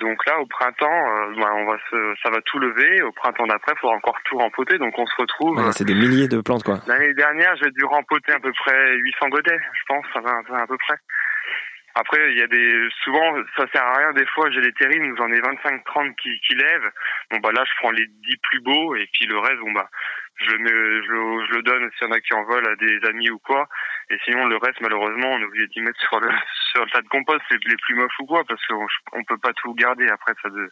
Donc 0.00 0.24
là, 0.26 0.40
au 0.40 0.46
printemps, 0.46 0.86
euh, 0.86 1.34
bah, 1.40 1.50
on 1.54 1.66
va 1.66 1.76
se, 1.90 2.14
ça 2.22 2.30
va 2.30 2.40
tout 2.42 2.58
lever. 2.58 3.02
Au 3.02 3.12
printemps 3.12 3.46
d'après, 3.46 3.72
il 3.76 3.80
faudra 3.80 3.96
encore 3.96 4.16
tout 4.24 4.38
rempoter. 4.38 4.78
Donc 4.78 4.98
on 4.98 5.06
se 5.06 5.14
retrouve. 5.18 5.72
c'est 5.72 5.84
des 5.84 5.94
milliers 5.94 6.28
de 6.28 6.40
plantes, 6.40 6.62
quoi. 6.62 6.80
L'année 6.86 7.14
dernière, 7.14 7.54
j'ai 7.56 7.70
dû 7.70 7.84
rempoter 7.84 8.32
à 8.32 8.40
peu 8.40 8.52
près 8.52 8.96
800 8.96 9.28
godets, 9.28 9.58
je 9.72 9.82
pense, 9.88 10.04
ça 10.12 10.20
va, 10.20 10.32
à 10.32 10.66
peu 10.66 10.76
près. 10.78 10.96
Après, 11.96 12.32
il 12.32 12.38
y 12.38 12.42
a 12.42 12.46
des, 12.48 12.88
souvent, 13.04 13.36
ça 13.56 13.66
sert 13.72 13.84
à 13.84 13.98
rien. 13.98 14.12
Des 14.12 14.26
fois, 14.26 14.50
j'ai 14.50 14.60
des 14.60 14.72
terrines 14.72 15.12
où 15.12 15.16
j'en 15.16 15.30
ai 15.30 15.40
25, 15.40 15.84
30 15.84 16.16
qui, 16.16 16.40
qui 16.40 16.54
lèvent. 16.54 16.90
Bon, 17.30 17.38
bah 17.38 17.50
là, 17.52 17.64
je 17.64 17.72
prends 17.78 17.92
les 17.92 18.06
10 18.06 18.36
plus 18.38 18.60
beaux 18.60 18.96
et 18.96 19.08
puis 19.12 19.26
le 19.26 19.38
reste, 19.38 19.58
bon, 19.58 19.72
bah, 19.72 19.88
je, 20.36 20.56
me, 20.56 21.02
je, 21.02 21.46
je 21.46 21.54
le 21.54 21.62
donne 21.62 21.90
s'il 21.92 22.08
y 22.08 22.10
en 22.10 22.14
a 22.14 22.20
qui 22.20 22.34
en 22.34 22.44
veulent 22.44 22.68
à 22.68 22.76
des 22.76 22.98
amis 23.08 23.30
ou 23.30 23.38
quoi. 23.38 23.68
Et 24.10 24.18
sinon, 24.24 24.46
le 24.46 24.56
reste, 24.56 24.80
malheureusement, 24.80 25.30
on 25.30 25.40
est 25.40 25.44
obligé 25.44 25.68
d'y 25.68 25.80
mettre 25.82 26.00
sur 26.00 26.18
le, 26.18 26.28
sur 26.72 26.84
le 26.84 26.90
tas 26.90 27.02
de 27.02 27.08
compost, 27.08 27.40
c'est 27.48 27.64
les 27.64 27.76
plus 27.76 27.94
moches 27.94 28.18
ou 28.20 28.26
quoi, 28.26 28.42
parce 28.44 28.64
qu'on 28.66 28.86
on 29.12 29.24
peut 29.24 29.38
pas 29.38 29.52
tout 29.52 29.74
garder. 29.74 30.08
Après, 30.08 30.32
ça 30.42 30.50
de, 30.50 30.70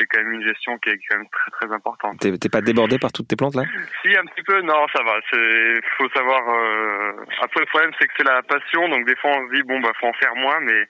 c'est 0.00 0.06
quand 0.06 0.22
même 0.22 0.32
une 0.32 0.46
gestion 0.46 0.78
qui 0.78 0.88
est 0.88 0.98
quand 1.08 1.18
même 1.18 1.28
très 1.28 1.50
très 1.50 1.74
importante. 1.74 2.18
T'es 2.18 2.48
pas 2.48 2.62
débordé 2.62 2.98
par 2.98 3.12
toutes 3.12 3.28
tes 3.28 3.36
plantes 3.36 3.54
là? 3.54 3.64
Si 4.02 4.16
un 4.16 4.24
petit 4.24 4.42
peu, 4.42 4.60
non 4.62 4.86
ça 4.96 5.02
va. 5.02 5.20
C'est 5.30 5.80
faut 5.98 6.08
savoir. 6.16 6.40
Euh... 6.48 7.12
Après 7.42 7.60
le 7.60 7.66
problème 7.66 7.92
c'est 7.98 8.06
que 8.06 8.14
c'est 8.16 8.24
la 8.24 8.42
passion, 8.42 8.88
donc 8.88 9.06
des 9.06 9.16
fois 9.16 9.30
on 9.30 9.48
se 9.48 9.54
dit 9.54 9.62
bon 9.62 9.78
bah 9.80 9.92
faut 10.00 10.06
en 10.06 10.12
faire 10.14 10.34
moins, 10.36 10.60
mais 10.60 10.88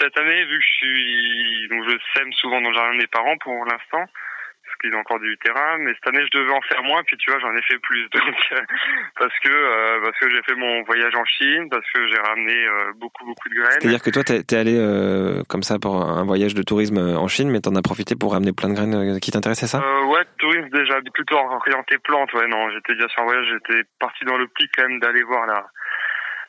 cette 0.00 0.18
année 0.18 0.44
vu 0.44 0.58
que 0.58 0.64
je 0.64 0.74
suis 0.74 1.68
donc 1.70 1.84
je 1.88 1.96
sème 2.14 2.32
souvent 2.34 2.60
dans 2.60 2.68
le 2.68 2.74
jardin 2.74 2.92
de 2.92 2.98
mes 2.98 3.06
parents 3.06 3.38
pour 3.38 3.64
l'instant 3.64 4.04
qu'ils 4.80 4.94
ont 4.94 5.00
encore 5.00 5.20
du 5.20 5.36
terrain, 5.38 5.78
mais 5.78 5.92
cette 5.94 6.08
année 6.08 6.24
je 6.32 6.38
devais 6.38 6.52
en 6.52 6.60
faire 6.62 6.82
moins, 6.82 7.02
puis 7.04 7.16
tu 7.16 7.30
vois 7.30 7.40
j'en 7.40 7.54
ai 7.54 7.62
fait 7.62 7.78
plus, 7.78 8.08
donc 8.14 8.34
euh, 8.52 8.60
parce 9.18 9.38
que 9.40 9.50
euh, 9.50 10.00
parce 10.02 10.18
que 10.18 10.30
j'ai 10.30 10.42
fait 10.42 10.54
mon 10.54 10.82
voyage 10.82 11.14
en 11.14 11.24
Chine, 11.24 11.68
parce 11.70 11.84
que 11.92 12.08
j'ai 12.08 12.18
ramené 12.18 12.54
euh, 12.54 12.92
beaucoup 12.96 13.24
beaucoup 13.24 13.48
de 13.48 13.54
graines. 13.54 13.80
C'est-à-dire 13.80 14.02
que 14.02 14.10
toi 14.10 14.24
t'es 14.24 14.40
es 14.40 14.58
allé 14.58 14.76
comme 15.48 15.62
ça 15.62 15.78
pour 15.78 15.96
un 15.96 16.24
voyage 16.24 16.54
de 16.54 16.62
tourisme 16.62 16.98
en 16.98 17.28
Chine, 17.28 17.50
mais 17.50 17.60
t'en 17.60 17.74
as 17.76 17.82
profité 17.82 18.14
pour 18.16 18.32
ramener 18.32 18.52
plein 18.52 18.68
de 18.68 18.74
graines 18.74 19.20
qui 19.20 19.30
t'intéressaient 19.30 19.66
ça? 19.66 19.80
Ouais, 20.06 20.24
tourisme 20.38 20.68
déjà 20.70 21.00
plutôt 21.12 21.36
orienté 21.36 21.98
plantes, 21.98 22.32
ouais 22.34 22.46
non, 22.48 22.70
j'étais 22.70 22.94
déjà 22.94 23.08
sur 23.08 23.22
un 23.22 23.26
voyage, 23.26 23.46
j'étais 23.52 23.82
parti 23.98 24.24
dans 24.24 24.36
l'optique 24.36 24.70
quand 24.76 24.88
même 24.88 25.00
d'aller 25.00 25.22
voir 25.22 25.46
la 25.46 25.66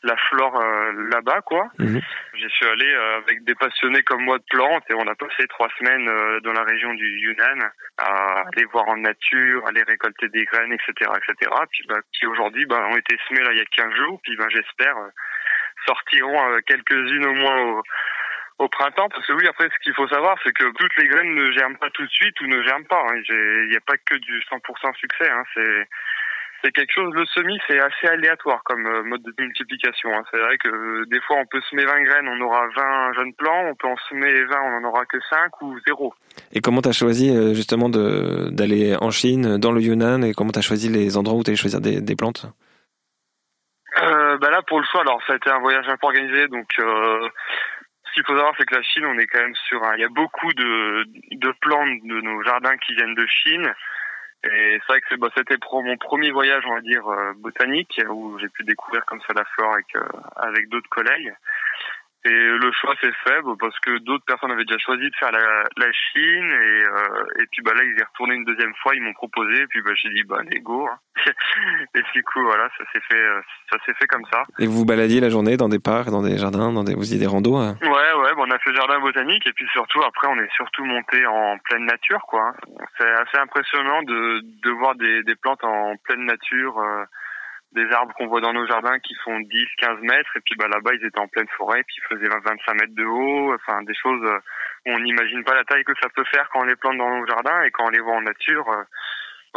la 0.04 0.16
flore 0.30 0.60
euh, 0.60 1.10
là-bas, 1.12 1.42
quoi. 1.42 1.70
Mhm. 1.78 2.02
J'y 2.34 2.50
suis 2.50 2.66
allé 2.66 2.88
euh, 2.88 3.18
avec 3.18 3.44
des 3.44 3.56
passionnés 3.56 4.02
comme 4.04 4.24
moi 4.24 4.38
de 4.38 4.44
plantes 4.50 4.84
et 4.90 4.94
on 4.94 5.08
a 5.08 5.16
passé 5.16 5.48
trois 5.48 5.70
semaines 5.78 6.08
euh, 6.10 6.40
dans 6.42 6.54
la 6.54 6.64
région 6.64 6.94
du 6.94 7.06
Yunnan 7.20 7.70
à 7.98 8.44
aller 8.48 8.66
voir 8.72 8.88
en 8.90 8.98
nature, 8.98 9.66
aller 9.68 9.84
récolter 9.84 10.28
des 10.30 10.46
graines, 10.46 10.74
etc., 10.74 11.12
etc. 11.18 11.52
Puis, 11.72 11.86
bah, 11.88 12.00
qui 12.14 12.26
aujourd'hui, 12.26 12.66
bah, 12.66 12.88
ont 12.90 12.98
été 12.98 13.18
semés 13.28 13.44
là 13.44 13.52
il 13.52 13.60
y 13.60 13.62
a 13.62 13.66
15 13.66 13.94
jours. 13.96 14.20
Puis, 14.24 14.36
bah, 14.38 14.48
j'espère 14.50 14.96
sortiront 15.88 16.60
quelques-unes 16.68 17.26
au 17.26 17.34
moins 17.34 17.60
au, 17.60 17.84
au 18.62 18.70
printemps, 18.70 19.10
parce 19.10 19.26
que 19.26 19.34
oui, 19.34 19.48
après, 19.48 19.70
ce 19.70 19.84
qu'il 19.84 19.94
faut 19.96 20.08
savoir, 20.08 20.38
c'est 20.44 20.54
que 20.54 20.66
toutes 20.78 20.96
les 20.98 21.08
graines 21.08 21.34
ne 21.34 21.52
germent 21.52 21.78
pas 21.78 21.90
tout 21.90 22.06
de 22.06 22.12
suite 22.12 22.40
ou 22.42 22.46
ne 22.46 22.62
germent 22.62 22.86
pas. 22.86 23.04
Hein. 23.10 23.22
Il 23.28 23.70
n'y 23.70 23.76
a 23.76 23.82
pas 23.82 23.98
que 23.98 24.16
du 24.16 24.40
100% 24.42 24.96
succès. 24.96 25.30
Hein. 25.30 25.44
C'est 25.56 25.88
c'est 26.64 26.72
quelque 26.72 26.94
chose, 26.94 27.14
le 27.14 27.26
semis, 27.26 27.60
c'est 27.68 27.80
assez 27.80 28.08
aléatoire 28.08 28.62
comme 28.64 28.86
euh, 28.86 29.04
mode 29.04 29.24
de 29.24 29.34
multiplication. 29.40 30.10
Hein. 30.14 30.24
C'est 30.32 30.38
vrai 30.38 30.58
que 30.58 30.68
euh, 30.68 31.06
des 31.08 31.20
fois, 31.22 31.38
on 31.38 31.46
peut 31.46 31.62
semer 31.70 31.86
20 31.86 32.04
graines, 32.04 32.28
on 32.28 32.42
aura 32.42 32.68
20 32.76 33.14
jeunes 33.14 33.34
plants, 33.34 33.66
on 33.68 33.76
peut 33.76 33.88
en 33.88 33.98
semer 34.10 34.44
20, 34.46 34.62
on 34.62 34.78
en 34.78 34.90
aura 34.90 35.06
que 35.06 35.18
5 35.30 35.62
ou 35.62 35.78
0. 35.88 36.14
Et 36.54 36.62
comment 36.62 36.82
tu 36.82 36.90
as 36.90 36.94
choisi 36.94 37.30
euh, 37.30 37.54
justement 37.54 37.90
d'aller 37.90 38.96
en 39.00 39.12
Chine, 39.12 39.58
dans 39.58 39.72
le 39.72 39.82
Yunnan, 39.82 40.22
et 40.24 40.34
comment 40.34 40.52
tu 40.52 40.60
as 40.60 40.64
choisi 40.64 40.90
les 40.90 41.18
endroits 41.18 41.38
où 41.38 41.44
tu 41.44 41.50
allais 41.50 41.58
choisir 41.58 41.82
des, 41.82 42.02
des 42.02 42.16
plantes? 42.16 42.46
Euh, 44.02 44.38
bah 44.38 44.50
Là, 44.50 44.62
pour 44.68 44.80
le 44.80 44.86
choix, 44.86 45.02
alors 45.02 45.22
ça 45.28 45.34
a 45.34 45.36
été 45.36 45.50
un 45.50 45.60
voyage 45.60 45.88
un 45.88 45.98
peu 45.98 46.08
organisé, 46.08 46.48
donc... 46.48 46.68
Euh, 46.80 47.30
ce 48.12 48.16
qu'il 48.16 48.26
faut 48.26 48.36
savoir, 48.36 48.54
c'est 48.58 48.66
que 48.66 48.76
la 48.76 48.84
Chine, 48.84 49.06
on 49.06 49.18
est 49.18 49.28
quand 49.28 49.40
même 49.40 49.56
sur 49.70 49.82
un... 49.86 49.96
Il 49.96 50.02
y 50.02 50.04
a 50.04 50.10
beaucoup 50.10 50.52
de, 50.52 51.06
de 51.32 51.54
plantes 51.62 52.04
de 52.04 52.20
nos 52.20 52.44
jardins 52.44 52.76
qui 52.86 52.94
viennent 52.94 53.16
de 53.16 53.26
Chine. 53.26 53.74
Et 54.44 54.80
c'est 54.80 54.88
vrai 54.88 55.02
que 55.02 55.16
bah, 55.16 55.30
c'était 55.38 55.58
mon 55.72 55.98
premier 55.98 56.32
voyage, 56.32 56.64
on 56.68 56.74
va 56.74 56.82
dire, 56.82 57.08
euh, 57.08 57.34
botanique, 57.38 58.02
où 58.10 58.40
j'ai 58.40 58.50
pu 58.50 58.64
découvrir 58.64 59.06
comme 59.06 59.22
ça 59.22 59.34
la 59.34 59.46
flore 59.46 59.74
avec, 59.74 59.96
euh, 59.96 60.04
avec 60.36 60.68
d'autres 60.70 60.90
collègues. 60.90 61.34
Et 62.24 62.30
le 62.30 62.72
choix 62.72 62.94
s'est 63.02 63.12
fait 63.24 63.42
bah, 63.42 63.54
parce 63.60 63.78
que 63.80 63.98
d'autres 64.00 64.26
personnes 64.26 64.52
avaient 64.52 64.66
déjà 64.66 64.78
choisi 64.78 65.10
de 65.10 65.16
faire 65.20 65.32
la, 65.32 65.64
la 65.76 65.92
Chine 65.92 66.52
et, 66.52 66.84
euh, 66.86 67.42
et 67.42 67.46
puis 67.52 67.64
bah 67.64 67.74
là 67.74 67.84
ils 67.84 67.98
y 67.98 68.04
retourné 68.04 68.36
une 68.36 68.46
deuxième 68.46 68.74
fois, 68.76 68.94
ils 68.94 69.02
m'ont 69.02 69.14
proposé 69.14 69.62
et 69.62 69.68
puis 69.68 69.82
bah 69.82 69.92
j'ai 69.96 70.10
dit 70.10 70.24
bah 70.24 70.38
les 70.48 70.60
go. 70.60 70.88
Hein. 70.88 71.00
et 71.96 72.02
du 72.14 72.24
coup 72.24 72.44
voilà 72.44 72.70
ça 72.78 72.84
s'est 72.94 73.02
fait 73.10 73.24
ça 73.72 73.78
s'est 73.86 73.94
fait 73.96 74.06
comme 74.06 74.26
ça. 74.32 74.44
Et 74.60 74.68
vous 74.68 74.74
vous 74.74 74.86
baladiez 74.86 75.20
la 75.20 75.30
journée 75.30 75.58
dans 75.58 75.70
des 75.70 75.80
parcs, 75.80 76.10
dans 76.10 76.22
des 76.22 76.38
jardins, 76.38 76.72
dans 76.72 76.84
des 76.84 76.94
vous 76.94 77.12
y 77.12 77.18
des 77.18 77.26
randos 77.26 77.58
hein 77.58 77.76
Ouais 77.82 77.90
ouais 77.90 78.36
bah, 78.36 78.44
on 78.46 78.52
a 78.52 78.60
fait 78.60 78.74
jardin 78.76 79.00
botanique 79.00 79.48
et 79.48 79.54
puis 79.54 79.66
surtout 79.74 80.04
après 80.04 80.28
on 80.28 80.38
est 80.38 80.52
surtout 80.56 80.86
monté 80.86 81.26
en 81.26 81.58
pleine 81.58 81.86
nature 81.86 82.22
quoi. 82.28 82.54
C'est 83.00 83.10
assez 83.10 83.38
impressionnant 83.38 84.04
de 84.04 84.42
de 84.64 84.70
voir 84.70 84.94
des 84.94 85.24
des 85.24 85.36
plantes 85.36 85.64
en 85.64 85.96
pleine 86.04 86.26
nature. 86.26 86.78
Euh, 86.78 87.04
des 87.74 87.90
arbres 87.92 88.14
qu'on 88.16 88.28
voit 88.28 88.42
dans 88.42 88.54
nos 88.54 88.68
jardins 88.68 89.00
qui 89.00 89.16
font 89.24 89.40
10, 89.40 89.50
15 89.78 90.00
mètres, 90.02 90.36
et 90.36 90.42
puis 90.42 90.56
bah 90.58 90.68
là-bas 90.68 90.92
ils 90.94 91.06
étaient 91.06 91.20
en 91.20 91.28
pleine 91.28 91.48
forêt, 91.58 91.84
puis 91.84 91.98
ils 91.98 92.16
faisaient 92.16 92.30
25 92.30 92.74
mètres 92.74 92.96
de 92.96 93.06
haut, 93.06 93.54
enfin 93.54 93.82
des 93.84 93.96
choses 93.96 94.24
euh, 94.24 94.40
où 94.86 94.94
on 94.94 95.00
n'imagine 95.00 95.44
pas 95.44 95.56
la 95.56 95.64
taille 95.64 95.84
que 95.84 95.94
ça 96.02 96.10
peut 96.10 96.26
faire 96.34 96.50
quand 96.52 96.62
on 96.62 96.66
les 96.66 96.76
plante 96.76 96.98
dans 96.98 97.10
nos 97.10 97.26
jardins 97.26 97.62
et 97.64 97.72
quand 97.72 97.86
on 97.86 97.90
les 97.90 98.00
voit 98.00 98.16
en 98.16 98.22
nature. 98.22 98.68
Euh, 98.70 98.84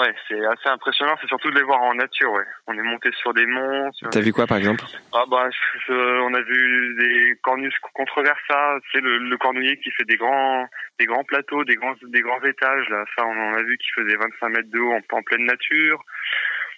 ouais, 0.02 0.14
c'est 0.28 0.44
assez 0.47 0.68
impressionnant, 0.68 1.16
c'est 1.21 1.26
surtout 1.26 1.50
de 1.50 1.56
les 1.56 1.64
voir 1.64 1.83
en 1.83 1.94
nature, 1.94 2.30
ouais. 2.33 2.47
On 2.68 2.78
est 2.78 2.83
monté 2.83 3.11
sur 3.18 3.35
des 3.35 3.47
monts. 3.47 3.90
T'as 4.12 4.21
vu 4.21 4.33
quoi 4.33 4.47
par 4.47 4.59
exemple? 4.59 4.85
Ah 5.12 5.25
bah, 5.28 5.49
on 5.88 6.35
a 6.35 6.40
vu 6.40 6.97
des 7.00 7.37
cornus 7.42 7.75
controversa, 7.94 8.78
c'est 8.92 9.00
le, 9.00 9.18
le 9.18 9.38
cornouiller 9.38 9.76
qui 9.78 9.90
fait 9.90 10.04
des 10.04 10.16
grands, 10.16 10.68
des 11.00 11.06
grands 11.06 11.25
plateaux, 11.25 11.64
des 11.64 11.75
grands, 11.75 11.94
des 12.00 12.21
grands 12.21 12.42
étages. 12.42 12.88
Là, 12.90 13.04
ça, 13.16 13.25
on 13.26 13.50
en 13.50 13.54
a 13.54 13.62
vu 13.62 13.76
qui 13.78 13.90
faisait 13.90 14.16
25 14.16 14.49
mètres 14.50 14.71
de 14.71 14.78
haut 14.78 14.92
en, 14.92 15.16
en 15.16 15.23
pleine 15.23 15.47
nature. 15.47 16.04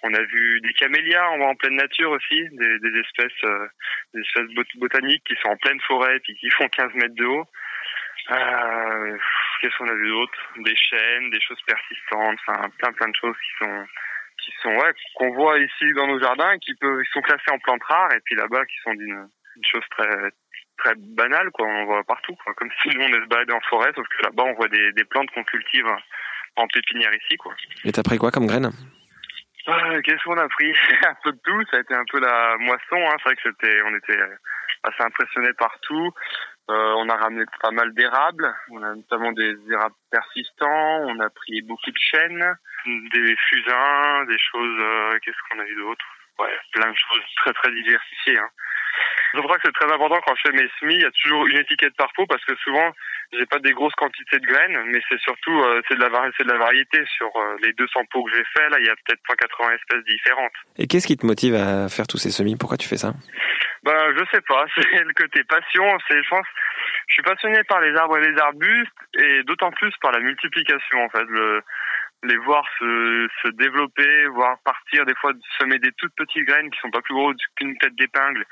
On 0.03 0.13
a 0.13 0.21
vu 0.21 0.61
des 0.61 0.73
camélias 0.73 1.27
en, 1.29 1.41
en 1.41 1.55
pleine 1.55 1.75
nature 1.75 2.11
aussi, 2.11 2.47
des, 2.51 2.99
espèces, 2.99 3.43
euh, 3.43 3.67
des 4.13 4.21
espèces 4.21 4.67
botaniques 4.75 5.23
qui 5.25 5.35
sont 5.41 5.49
en 5.49 5.57
pleine 5.57 5.79
forêt 5.81 6.19
puis 6.19 6.35
qui 6.35 6.49
font 6.51 6.67
15 6.69 6.93
mètres 6.95 7.15
de 7.15 7.25
haut. 7.25 7.45
Euh, 8.31 9.17
Qu'est-ce 9.61 9.75
qu'on 9.77 9.87
a 9.87 9.95
vu 9.95 10.09
d'autre? 10.09 10.37
Des 10.57 10.75
chênes, 10.75 11.29
des 11.31 11.41
choses 11.41 11.61
persistantes, 11.65 12.37
enfin 12.47 12.69
plein 12.77 12.91
plein 12.93 13.09
de 13.09 13.15
choses 13.15 13.35
qui 13.35 13.65
sont 13.65 13.85
qui 14.39 14.51
sont 14.61 14.69
ouais 14.69 14.93
qu'on 15.15 15.33
voit 15.33 15.57
ici 15.57 15.93
dans 15.95 16.07
nos 16.07 16.19
jardins 16.19 16.51
et 16.51 16.59
qui 16.59 16.75
peuvent 16.75 17.01
ils 17.01 17.11
sont 17.11 17.21
classés 17.21 17.51
en 17.51 17.57
plantes 17.59 17.83
rares 17.83 18.13
et 18.13 18.19
puis 18.23 18.35
là-bas 18.35 18.65
qui 18.65 18.75
sont 18.83 18.93
d'une 18.93 19.27
chose 19.71 19.83
très 19.89 20.31
très 20.77 20.93
banale 20.95 21.49
quoi 21.51 21.65
on 21.65 21.85
voit 21.85 22.03
partout 22.03 22.35
comme 22.55 22.69
si 22.83 22.89
nous 22.89 23.01
on 23.01 23.07
se 23.07 23.27
baladait 23.27 23.53
en 23.53 23.61
forêt 23.61 23.91
sauf 23.95 24.07
que 24.07 24.23
là-bas 24.25 24.43
on 24.43 24.53
voit 24.53 24.67
des, 24.67 24.91
des 24.91 25.05
plantes 25.05 25.31
qu'on 25.31 25.43
cultive 25.43 25.87
en 26.55 26.67
pépinière 26.67 27.13
ici 27.13 27.37
quoi. 27.37 27.55
Et 27.83 27.91
t'as 27.91 28.03
pris 28.03 28.17
quoi 28.17 28.29
comme 28.29 28.45
graines? 28.45 28.71
Qu'est-ce 30.03 30.23
qu'on 30.23 30.37
a 30.37 30.47
pris 30.47 30.71
Un 31.05 31.15
peu 31.23 31.31
de 31.31 31.39
tout. 31.43 31.63
Ça 31.71 31.77
a 31.77 31.79
été 31.81 31.93
un 31.93 32.05
peu 32.09 32.19
la 32.19 32.57
moisson. 32.57 32.95
Hein. 32.95 33.15
C'est 33.17 33.29
vrai 33.29 33.35
que 33.35 33.41
c'était, 33.43 33.81
on 33.83 33.95
était 33.95 34.19
assez 34.83 35.03
impressionnés 35.03 35.53
partout. 35.53 36.11
Euh, 36.69 36.93
on 36.97 37.09
a 37.09 37.15
ramené 37.15 37.43
pas 37.61 37.71
mal 37.71 37.93
d'érables. 37.93 38.53
On 38.71 38.81
a 38.83 38.95
notamment 38.95 39.31
des 39.33 39.55
érables 39.69 39.95
persistants. 40.09 41.01
On 41.07 41.19
a 41.19 41.29
pris 41.29 41.61
beaucoup 41.63 41.91
de 41.91 41.97
chênes, 41.97 42.55
des 42.85 43.35
fusains, 43.49 44.25
des 44.25 44.39
choses. 44.39 44.79
Euh, 44.79 45.19
qu'est-ce 45.21 45.37
qu'on 45.49 45.59
a 45.59 45.65
eu 45.65 45.75
d'autre? 45.75 46.05
Ouais, 46.39 46.57
plein 46.71 46.89
de 46.89 46.95
choses 46.95 47.23
très 47.37 47.53
très 47.53 47.71
diversifiées. 47.71 48.37
Hein. 48.37 48.49
Pour 49.33 49.51
ça 49.51 49.57
que 49.57 49.61
c'est 49.65 49.85
très 49.85 49.93
important 49.93 50.19
quand 50.25 50.35
je 50.35 50.49
fais 50.49 50.57
mes 50.57 50.69
semis, 50.79 50.95
il 50.95 51.01
y 51.01 51.05
a 51.05 51.11
toujours 51.11 51.45
une 51.47 51.57
étiquette 51.57 51.95
par 51.95 52.11
pot 52.13 52.25
parce 52.27 52.43
que 52.45 52.55
souvent 52.57 52.93
j'ai 53.33 53.45
pas 53.45 53.59
des 53.59 53.73
grosses 53.73 53.95
quantités 53.95 54.39
de 54.39 54.45
graines, 54.45 54.77
mais 54.87 54.99
c'est 55.09 55.19
surtout 55.19 55.59
euh, 55.59 55.81
c'est 55.87 55.95
de 55.95 56.01
la 56.01 56.09
c'est 56.37 56.43
de 56.43 56.51
la 56.51 56.57
variété 56.57 57.03
sur 57.17 57.27
euh, 57.35 57.55
les 57.61 57.73
200 57.73 58.01
pots 58.11 58.23
que 58.23 58.31
j'ai 58.35 58.43
fait 58.55 58.69
là, 58.69 58.77
il 58.79 58.85
y 58.85 58.89
a 58.89 58.95
peut-être 58.95 59.21
180 59.27 59.73
espèces 59.73 60.05
différentes. 60.05 60.51
Et 60.77 60.87
qu'est-ce 60.87 61.07
qui 61.07 61.17
te 61.17 61.25
motive 61.25 61.55
à 61.55 61.89
faire 61.89 62.07
tous 62.07 62.17
ces 62.17 62.31
semis? 62.31 62.55
Pourquoi 62.55 62.77
tu 62.77 62.87
fais 62.87 62.97
ça? 62.97 63.13
Ben 63.83 64.13
je 64.17 64.23
sais 64.31 64.41
pas, 64.41 64.65
c'est 64.75 65.03
le 65.03 65.13
côté 65.13 65.43
passion, 65.43 65.85
c'est 66.07 66.23
je 66.23 66.29
pense 66.29 66.45
je 67.07 67.13
suis 67.13 67.23
passionné 67.23 67.63
par 67.63 67.81
les 67.81 67.95
arbres 67.95 68.17
et 68.17 68.31
les 68.31 68.37
arbustes 68.39 68.91
et 69.17 69.43
d'autant 69.43 69.71
plus 69.71 69.91
par 70.01 70.11
la 70.11 70.19
multiplication 70.19 71.03
en 71.03 71.09
fait, 71.09 71.25
le 71.27 71.61
les 72.23 72.37
voir 72.37 72.65
se, 72.79 73.27
se 73.43 73.49
développer, 73.49 74.25
voir 74.27 74.57
partir, 74.63 75.05
des 75.05 75.13
fois 75.15 75.33
semer 75.59 75.77
des 75.79 75.91
toutes 75.97 76.15
petites 76.15 76.45
graines 76.45 76.69
qui 76.71 76.79
sont 76.79 76.89
pas 76.89 77.01
plus 77.01 77.13
grosses 77.13 77.35
qu'une 77.55 77.77
tête 77.77 77.95
d'épingle, 77.95 78.43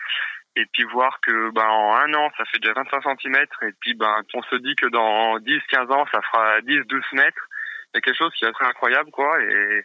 et 0.55 0.65
puis 0.71 0.83
voir 0.83 1.19
que 1.21 1.51
ben 1.51 1.67
en 1.67 1.95
un 1.95 2.13
an 2.13 2.31
ça 2.37 2.45
fait 2.45 2.59
déjà 2.59 2.73
25 2.73 3.21
cm, 3.21 3.35
et 3.63 3.73
puis 3.79 3.93
ben 3.93 4.21
on 4.33 4.43
se 4.43 4.55
dit 4.57 4.75
que 4.75 4.87
dans 4.87 5.39
10-15 5.39 5.91
ans 5.93 6.05
ça 6.11 6.21
fera 6.21 6.59
10-12 6.61 7.01
mètres, 7.13 7.47
il 7.93 7.95
y 7.95 7.97
a 7.97 8.01
quelque 8.01 8.17
chose 8.17 8.33
qui 8.35 8.45
est 8.45 8.49
assez 8.49 8.65
incroyable 8.65 9.11
quoi, 9.11 9.41
et 9.41 9.83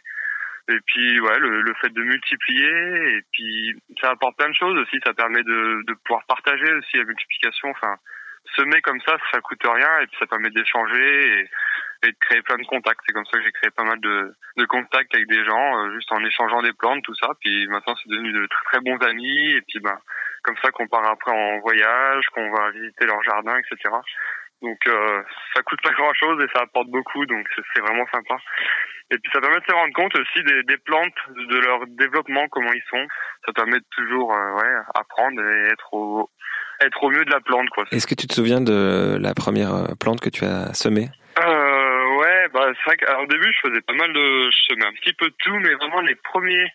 et 0.69 0.79
puis 0.85 1.19
ouais 1.19 1.39
le, 1.39 1.61
le 1.61 1.73
fait 1.81 1.89
de 1.89 2.03
multiplier, 2.03 3.17
et 3.17 3.21
puis 3.31 3.81
ça 3.99 4.11
apporte 4.11 4.37
plein 4.37 4.49
de 4.49 4.55
choses 4.55 4.77
aussi, 4.77 4.97
ça 5.05 5.13
permet 5.13 5.43
de, 5.43 5.83
de 5.85 5.93
pouvoir 6.05 6.23
partager 6.25 6.71
aussi 6.73 6.97
la 6.97 7.05
multiplication, 7.05 7.69
enfin 7.69 7.97
semer 8.55 8.81
comme 8.81 8.99
ça 9.01 9.17
ça 9.31 9.41
coûte 9.41 9.63
rien. 9.63 9.99
Et 9.99 10.07
puis 10.07 10.17
ça 10.19 10.27
permet 10.27 10.49
d'échanger. 10.49 11.41
Et 11.41 11.49
et 12.03 12.11
de 12.11 12.17
créer 12.19 12.41
plein 12.41 12.57
de 12.57 12.65
contacts. 12.65 13.01
C'est 13.05 13.13
comme 13.13 13.25
ça 13.25 13.37
que 13.37 13.43
j'ai 13.43 13.51
créé 13.51 13.69
pas 13.71 13.83
mal 13.83 13.99
de, 13.99 14.33
de 14.57 14.65
contacts 14.65 15.13
avec 15.13 15.27
des 15.27 15.43
gens, 15.45 15.77
euh, 15.79 15.93
juste 15.93 16.11
en 16.11 16.23
échangeant 16.23 16.61
des 16.61 16.73
plantes, 16.73 17.03
tout 17.03 17.15
ça. 17.15 17.29
Puis 17.39 17.67
maintenant, 17.67 17.95
c'est 18.01 18.09
devenu 18.09 18.31
de 18.33 18.47
très, 18.47 18.63
très 18.65 18.79
bons 18.81 18.97
amis. 19.05 19.51
Et 19.51 19.61
puis, 19.61 19.79
ben, 19.79 19.97
comme 20.43 20.57
ça 20.63 20.71
qu'on 20.71 20.87
part 20.87 21.05
après 21.05 21.31
en 21.31 21.59
voyage, 21.59 22.25
qu'on 22.33 22.51
va 22.51 22.71
visiter 22.71 23.05
leur 23.05 23.21
jardin, 23.23 23.57
etc. 23.57 23.93
Donc, 24.61 24.77
euh, 24.87 25.21
ça 25.55 25.61
coûte 25.63 25.81
pas 25.81 25.91
grand-chose 25.91 26.43
et 26.43 26.47
ça 26.55 26.63
apporte 26.63 26.87
beaucoup. 26.89 27.25
Donc, 27.25 27.47
c'est 27.73 27.81
vraiment 27.81 28.05
sympa. 28.13 28.37
Et 29.11 29.17
puis, 29.17 29.31
ça 29.33 29.41
permet 29.41 29.59
de 29.59 29.65
se 29.67 29.73
rendre 29.73 29.93
compte 29.93 30.15
aussi 30.15 30.43
des, 30.43 30.63
des 30.63 30.77
plantes, 30.77 31.13
de 31.35 31.57
leur 31.59 31.85
développement, 31.87 32.47
comment 32.49 32.71
ils 32.71 32.83
sont. 32.89 33.05
Ça 33.45 33.53
permet 33.53 33.79
de 33.79 33.85
toujours, 33.91 34.33
euh, 34.33 34.53
ouais, 34.53 34.73
apprendre 34.95 35.41
et 35.43 35.67
être 35.67 35.93
au, 35.93 36.29
être 36.79 37.03
au 37.03 37.09
mieux 37.09 37.25
de 37.25 37.31
la 37.31 37.41
plante, 37.41 37.69
quoi. 37.71 37.85
Est-ce 37.91 38.07
que 38.07 38.15
tu 38.15 38.27
te 38.27 38.33
souviens 38.33 38.61
de 38.61 39.17
la 39.19 39.33
première 39.33 39.73
euh, 39.73 39.95
plante 39.99 40.21
que 40.21 40.29
tu 40.29 40.45
as 40.45 40.73
semée? 40.73 41.09
Bah, 42.53 42.71
c'est 42.73 42.85
vrai 42.85 42.97
qu'au 42.97 43.25
début, 43.27 43.53
je 43.53 43.69
faisais 43.69 43.81
pas 43.81 43.93
mal 43.93 44.11
de, 44.13 44.49
je 44.49 44.73
semais 44.73 44.85
un 44.85 44.93
petit 44.93 45.13
peu 45.13 45.29
de 45.29 45.35
tout, 45.39 45.55
mais 45.59 45.73
vraiment 45.73 46.01
les 46.01 46.15
premiers, 46.15 46.67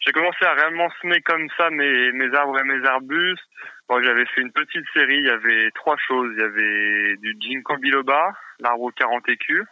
j'ai 0.00 0.12
commencé 0.12 0.44
à 0.44 0.54
réellement 0.54 0.90
semer 1.00 1.20
comme 1.22 1.48
ça 1.56 1.70
mes, 1.70 2.12
mes 2.12 2.34
arbres 2.34 2.58
et 2.60 2.64
mes 2.64 2.86
arbustes. 2.86 3.42
Moi, 3.88 4.02
j'avais 4.02 4.26
fait 4.26 4.40
une 4.40 4.52
petite 4.52 4.84
série. 4.94 5.18
Il 5.18 5.26
y 5.26 5.30
avait 5.30 5.70
trois 5.74 5.96
choses. 6.08 6.32
Il 6.36 6.40
y 6.40 6.44
avait 6.44 7.16
du 7.16 7.36
ginkgo 7.40 7.76
biloba, 7.76 8.32
l'arbre 8.60 8.84
aux 8.84 8.90
40 8.90 9.28
écus. 9.28 9.64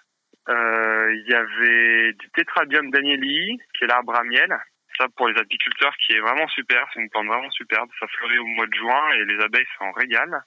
Euh, 0.49 1.15
il 1.15 1.31
y 1.31 1.35
avait 1.35 2.13
du 2.15 2.31
Tetrabium 2.31 2.91
danieli, 2.91 3.59
qui 3.75 3.85
est 3.85 3.87
l'arbre 3.87 4.15
à 4.15 4.25
miel. 4.25 4.57
Ça, 4.99 5.07
pour 5.17 5.29
les 5.29 5.41
apiculteurs, 5.41 5.95
qui 6.05 6.15
est 6.15 6.21
vraiment 6.21 6.49
super. 6.49 6.87
C'est 6.93 7.01
une 7.01 7.11
plante 7.11 7.27
vraiment 7.27 7.51
superbe. 7.51 7.89
Ça 7.99 8.07
fleurit 8.09 8.39
au 8.39 8.47
mois 8.47 8.67
de 8.67 8.75
juin 8.75 9.11
et 9.13 9.25
les 9.25 9.43
abeilles 9.43 9.67
s'en 9.79 9.91
régalent. 9.93 10.41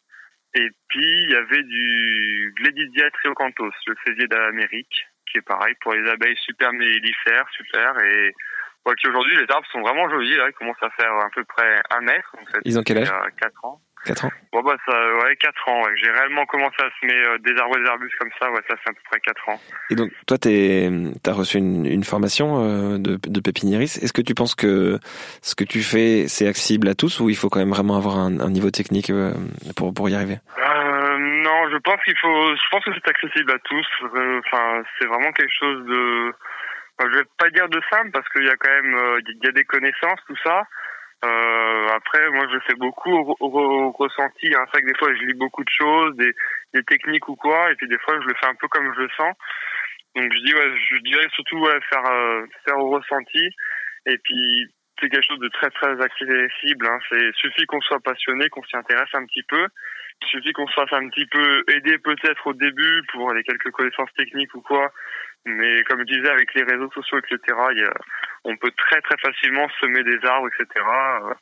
Et 0.55 0.69
puis, 0.87 1.05
il 1.05 1.31
y 1.31 1.35
avait 1.35 1.63
du 1.63 2.53
Gledisia 2.57 3.09
triocanthos, 3.11 3.73
le 3.87 3.95
faisier 4.05 4.27
d'Amérique, 4.27 5.07
qui 5.31 5.39
est 5.39 5.41
pareil 5.41 5.73
pour 5.81 5.93
les 5.93 6.07
abeilles 6.09 6.37
super 6.37 6.71
mellifères, 6.73 7.47
super. 7.51 7.99
Et 8.03 8.33
Ouais, 8.85 8.95
aujourd'hui, 9.07 9.35
les 9.37 9.49
arbres 9.49 9.67
sont 9.71 9.81
vraiment 9.81 10.09
jolis. 10.09 10.35
Là, 10.35 10.49
ils 10.49 10.53
commencent 10.53 10.81
à 10.81 10.89
faire 10.89 11.13
à 11.13 11.29
peu 11.33 11.43
près 11.45 11.81
un 11.89 12.01
mètre. 12.01 12.35
En 12.41 12.45
fait, 12.45 12.59
ils 12.65 12.77
ont 12.77 12.83
quel 12.83 12.97
âge 12.97 13.09
4 13.39 13.65
ans. 13.65 13.81
4 14.05 14.25
ans 14.25 14.31
Bon, 14.51 14.61
bah, 14.61 14.75
ça, 14.85 14.93
ouais, 14.93 15.35
4 15.37 15.69
ans. 15.69 15.83
Ouais. 15.83 15.91
J'ai 16.01 16.11
réellement 16.11 16.45
commencé 16.45 16.75
à 16.79 16.89
semer 17.01 17.13
euh, 17.13 17.37
des 17.39 17.55
arbres 17.59 17.77
et 17.77 17.83
des 17.83 17.89
arbustes 17.89 18.15
comme 18.19 18.29
ça. 18.39 18.51
Ouais, 18.51 18.61
ça 18.69 18.75
fait 18.77 18.89
à 18.89 18.93
peu 18.93 18.99
près 19.09 19.19
4 19.19 19.49
ans. 19.49 19.59
Et 19.89 19.95
donc, 19.95 20.11
toi, 20.27 20.37
tu 20.37 20.49
as 20.49 21.33
reçu 21.33 21.57
une, 21.57 21.85
une 21.85 22.03
formation 22.03 22.63
euh, 22.63 22.97
de, 22.97 23.17
de 23.21 23.39
pépiniériste. 23.39 24.03
Est-ce 24.03 24.13
que 24.13 24.21
tu 24.21 24.33
penses 24.35 24.55
que 24.55 24.99
ce 25.41 25.55
que 25.55 25.63
tu 25.63 25.81
fais, 25.81 26.27
c'est 26.27 26.47
accessible 26.47 26.87
à 26.87 26.95
tous 26.95 27.19
ou 27.19 27.29
il 27.29 27.35
faut 27.35 27.49
quand 27.49 27.59
même 27.59 27.71
vraiment 27.71 27.97
avoir 27.97 28.17
un, 28.17 28.39
un 28.39 28.49
niveau 28.49 28.69
technique 28.71 29.09
euh, 29.09 29.33
pour, 29.75 29.93
pour 29.93 30.09
y 30.09 30.15
arriver? 30.15 30.37
Euh, 30.59 31.17
Non, 31.17 31.69
je 31.71 31.77
pense 31.77 32.01
qu'il 32.03 32.17
faut. 32.17 32.55
Je 32.55 32.69
pense 32.71 32.83
que 32.83 32.91
c'est 32.93 33.09
accessible 33.09 33.51
à 33.51 33.59
tous. 33.59 33.87
Enfin, 34.03 34.83
c'est 34.99 35.07
vraiment 35.07 35.31
quelque 35.31 35.53
chose 35.59 35.85
de 35.87 36.33
je 37.01 37.17
vais 37.17 37.25
pas 37.37 37.49
dire 37.49 37.67
de 37.67 37.81
simple 37.91 38.11
parce 38.11 38.27
qu'il 38.29 38.45
y 38.45 38.49
a 38.49 38.55
quand 38.55 38.69
même 38.69 38.95
il 39.27 39.39
y 39.43 39.47
a 39.47 39.51
des 39.51 39.65
connaissances 39.65 40.19
tout 40.27 40.37
ça. 40.43 40.63
Euh, 41.23 41.87
après, 41.95 42.29
moi, 42.31 42.45
je 42.51 42.59
fais 42.67 42.75
beaucoup 42.75 43.11
au, 43.39 43.91
ressenti. 43.91 44.47
Hein. 44.47 44.65
C'est 44.65 44.71
vrai 44.71 44.81
que 44.81 44.87
des 44.87 44.97
fois, 44.97 45.13
je 45.15 45.25
lis 45.25 45.33
beaucoup 45.33 45.63
de 45.63 45.69
choses, 45.69 46.15
des, 46.17 46.33
des, 46.73 46.83
techniques 46.83 47.29
ou 47.29 47.35
quoi, 47.35 47.71
et 47.71 47.75
puis 47.75 47.87
des 47.87 47.97
fois, 47.99 48.19
je 48.21 48.27
le 48.27 48.33
fais 48.39 48.47
un 48.47 48.55
peu 48.55 48.67
comme 48.67 48.93
je 48.93 49.01
le 49.01 49.09
sens. 49.15 49.33
Donc, 50.15 50.31
je 50.31 50.39
dis, 50.45 50.53
ouais, 50.53 50.77
je 50.91 50.97
dirais 51.03 51.27
surtout 51.33 51.59
ouais, 51.59 51.79
faire 51.89 52.05
euh, 52.05 52.45
faire 52.65 52.77
au 52.77 52.89
ressenti. 52.89 53.49
Et 54.05 54.17
puis, 54.17 54.67
c'est 54.99 55.09
quelque 55.09 55.25
chose 55.25 55.39
de 55.39 55.49
très 55.49 55.69
très 55.69 56.01
accessible. 56.01 56.87
Hein. 56.87 56.99
C'est 57.09 57.33
suffit 57.35 57.65
qu'on 57.65 57.81
soit 57.81 58.01
passionné, 58.01 58.49
qu'on 58.49 58.63
s'y 58.63 58.75
intéresse 58.75 59.13
un 59.13 59.25
petit 59.25 59.43
peu. 59.43 59.65
Il 60.21 60.27
suffit 60.27 60.53
qu'on 60.53 60.67
se 60.67 60.73
fasse 60.73 60.93
un 60.93 61.09
petit 61.09 61.25
peu 61.25 61.63
aider 61.69 61.97
peut-être 61.97 62.47
au 62.47 62.53
début 62.53 63.01
pour 63.11 63.33
les 63.33 63.43
quelques 63.43 63.71
connaissances 63.71 64.13
techniques 64.15 64.53
ou 64.55 64.61
quoi. 64.61 64.91
Mais 65.45 65.83
comme 65.83 65.99
je 65.99 66.15
disais, 66.15 66.29
avec 66.29 66.53
les 66.53 66.63
réseaux 66.63 66.91
sociaux, 66.91 67.19
etc., 67.19 67.39
il 67.71 67.89
on 68.43 68.55
peut 68.57 68.71
très 68.71 69.01
très 69.01 69.17
facilement 69.17 69.67
semer 69.79 70.03
des 70.03 70.23
arbres, 70.25 70.47
etc., 70.47 70.85
euh, 70.85 71.33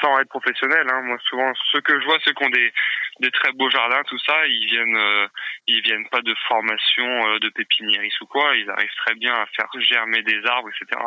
sans 0.00 0.18
être 0.18 0.28
professionnel. 0.28 0.86
Hein. 0.90 1.02
Moi, 1.02 1.18
souvent, 1.28 1.52
ceux 1.72 1.80
que 1.80 1.98
je 2.00 2.04
vois, 2.06 2.18
ceux 2.24 2.32
qui 2.32 2.44
ont 2.44 2.50
des, 2.50 2.72
des 3.20 3.30
très 3.30 3.52
beaux 3.52 3.70
jardins, 3.70 4.02
tout 4.04 4.18
ça, 4.18 4.46
ils 4.46 4.66
viennent, 4.66 4.96
euh, 4.96 5.26
ils 5.66 5.82
viennent 5.82 6.08
pas 6.08 6.22
de 6.22 6.34
formation 6.48 7.28
euh, 7.28 7.38
de 7.40 7.48
pépiniériste 7.50 8.20
ou 8.22 8.26
quoi. 8.26 8.56
Ils 8.56 8.70
arrivent 8.70 8.96
très 9.04 9.14
bien 9.14 9.34
à 9.34 9.46
faire 9.46 9.68
germer 9.80 10.22
des 10.22 10.44
arbres, 10.46 10.68
etc. 10.68 11.00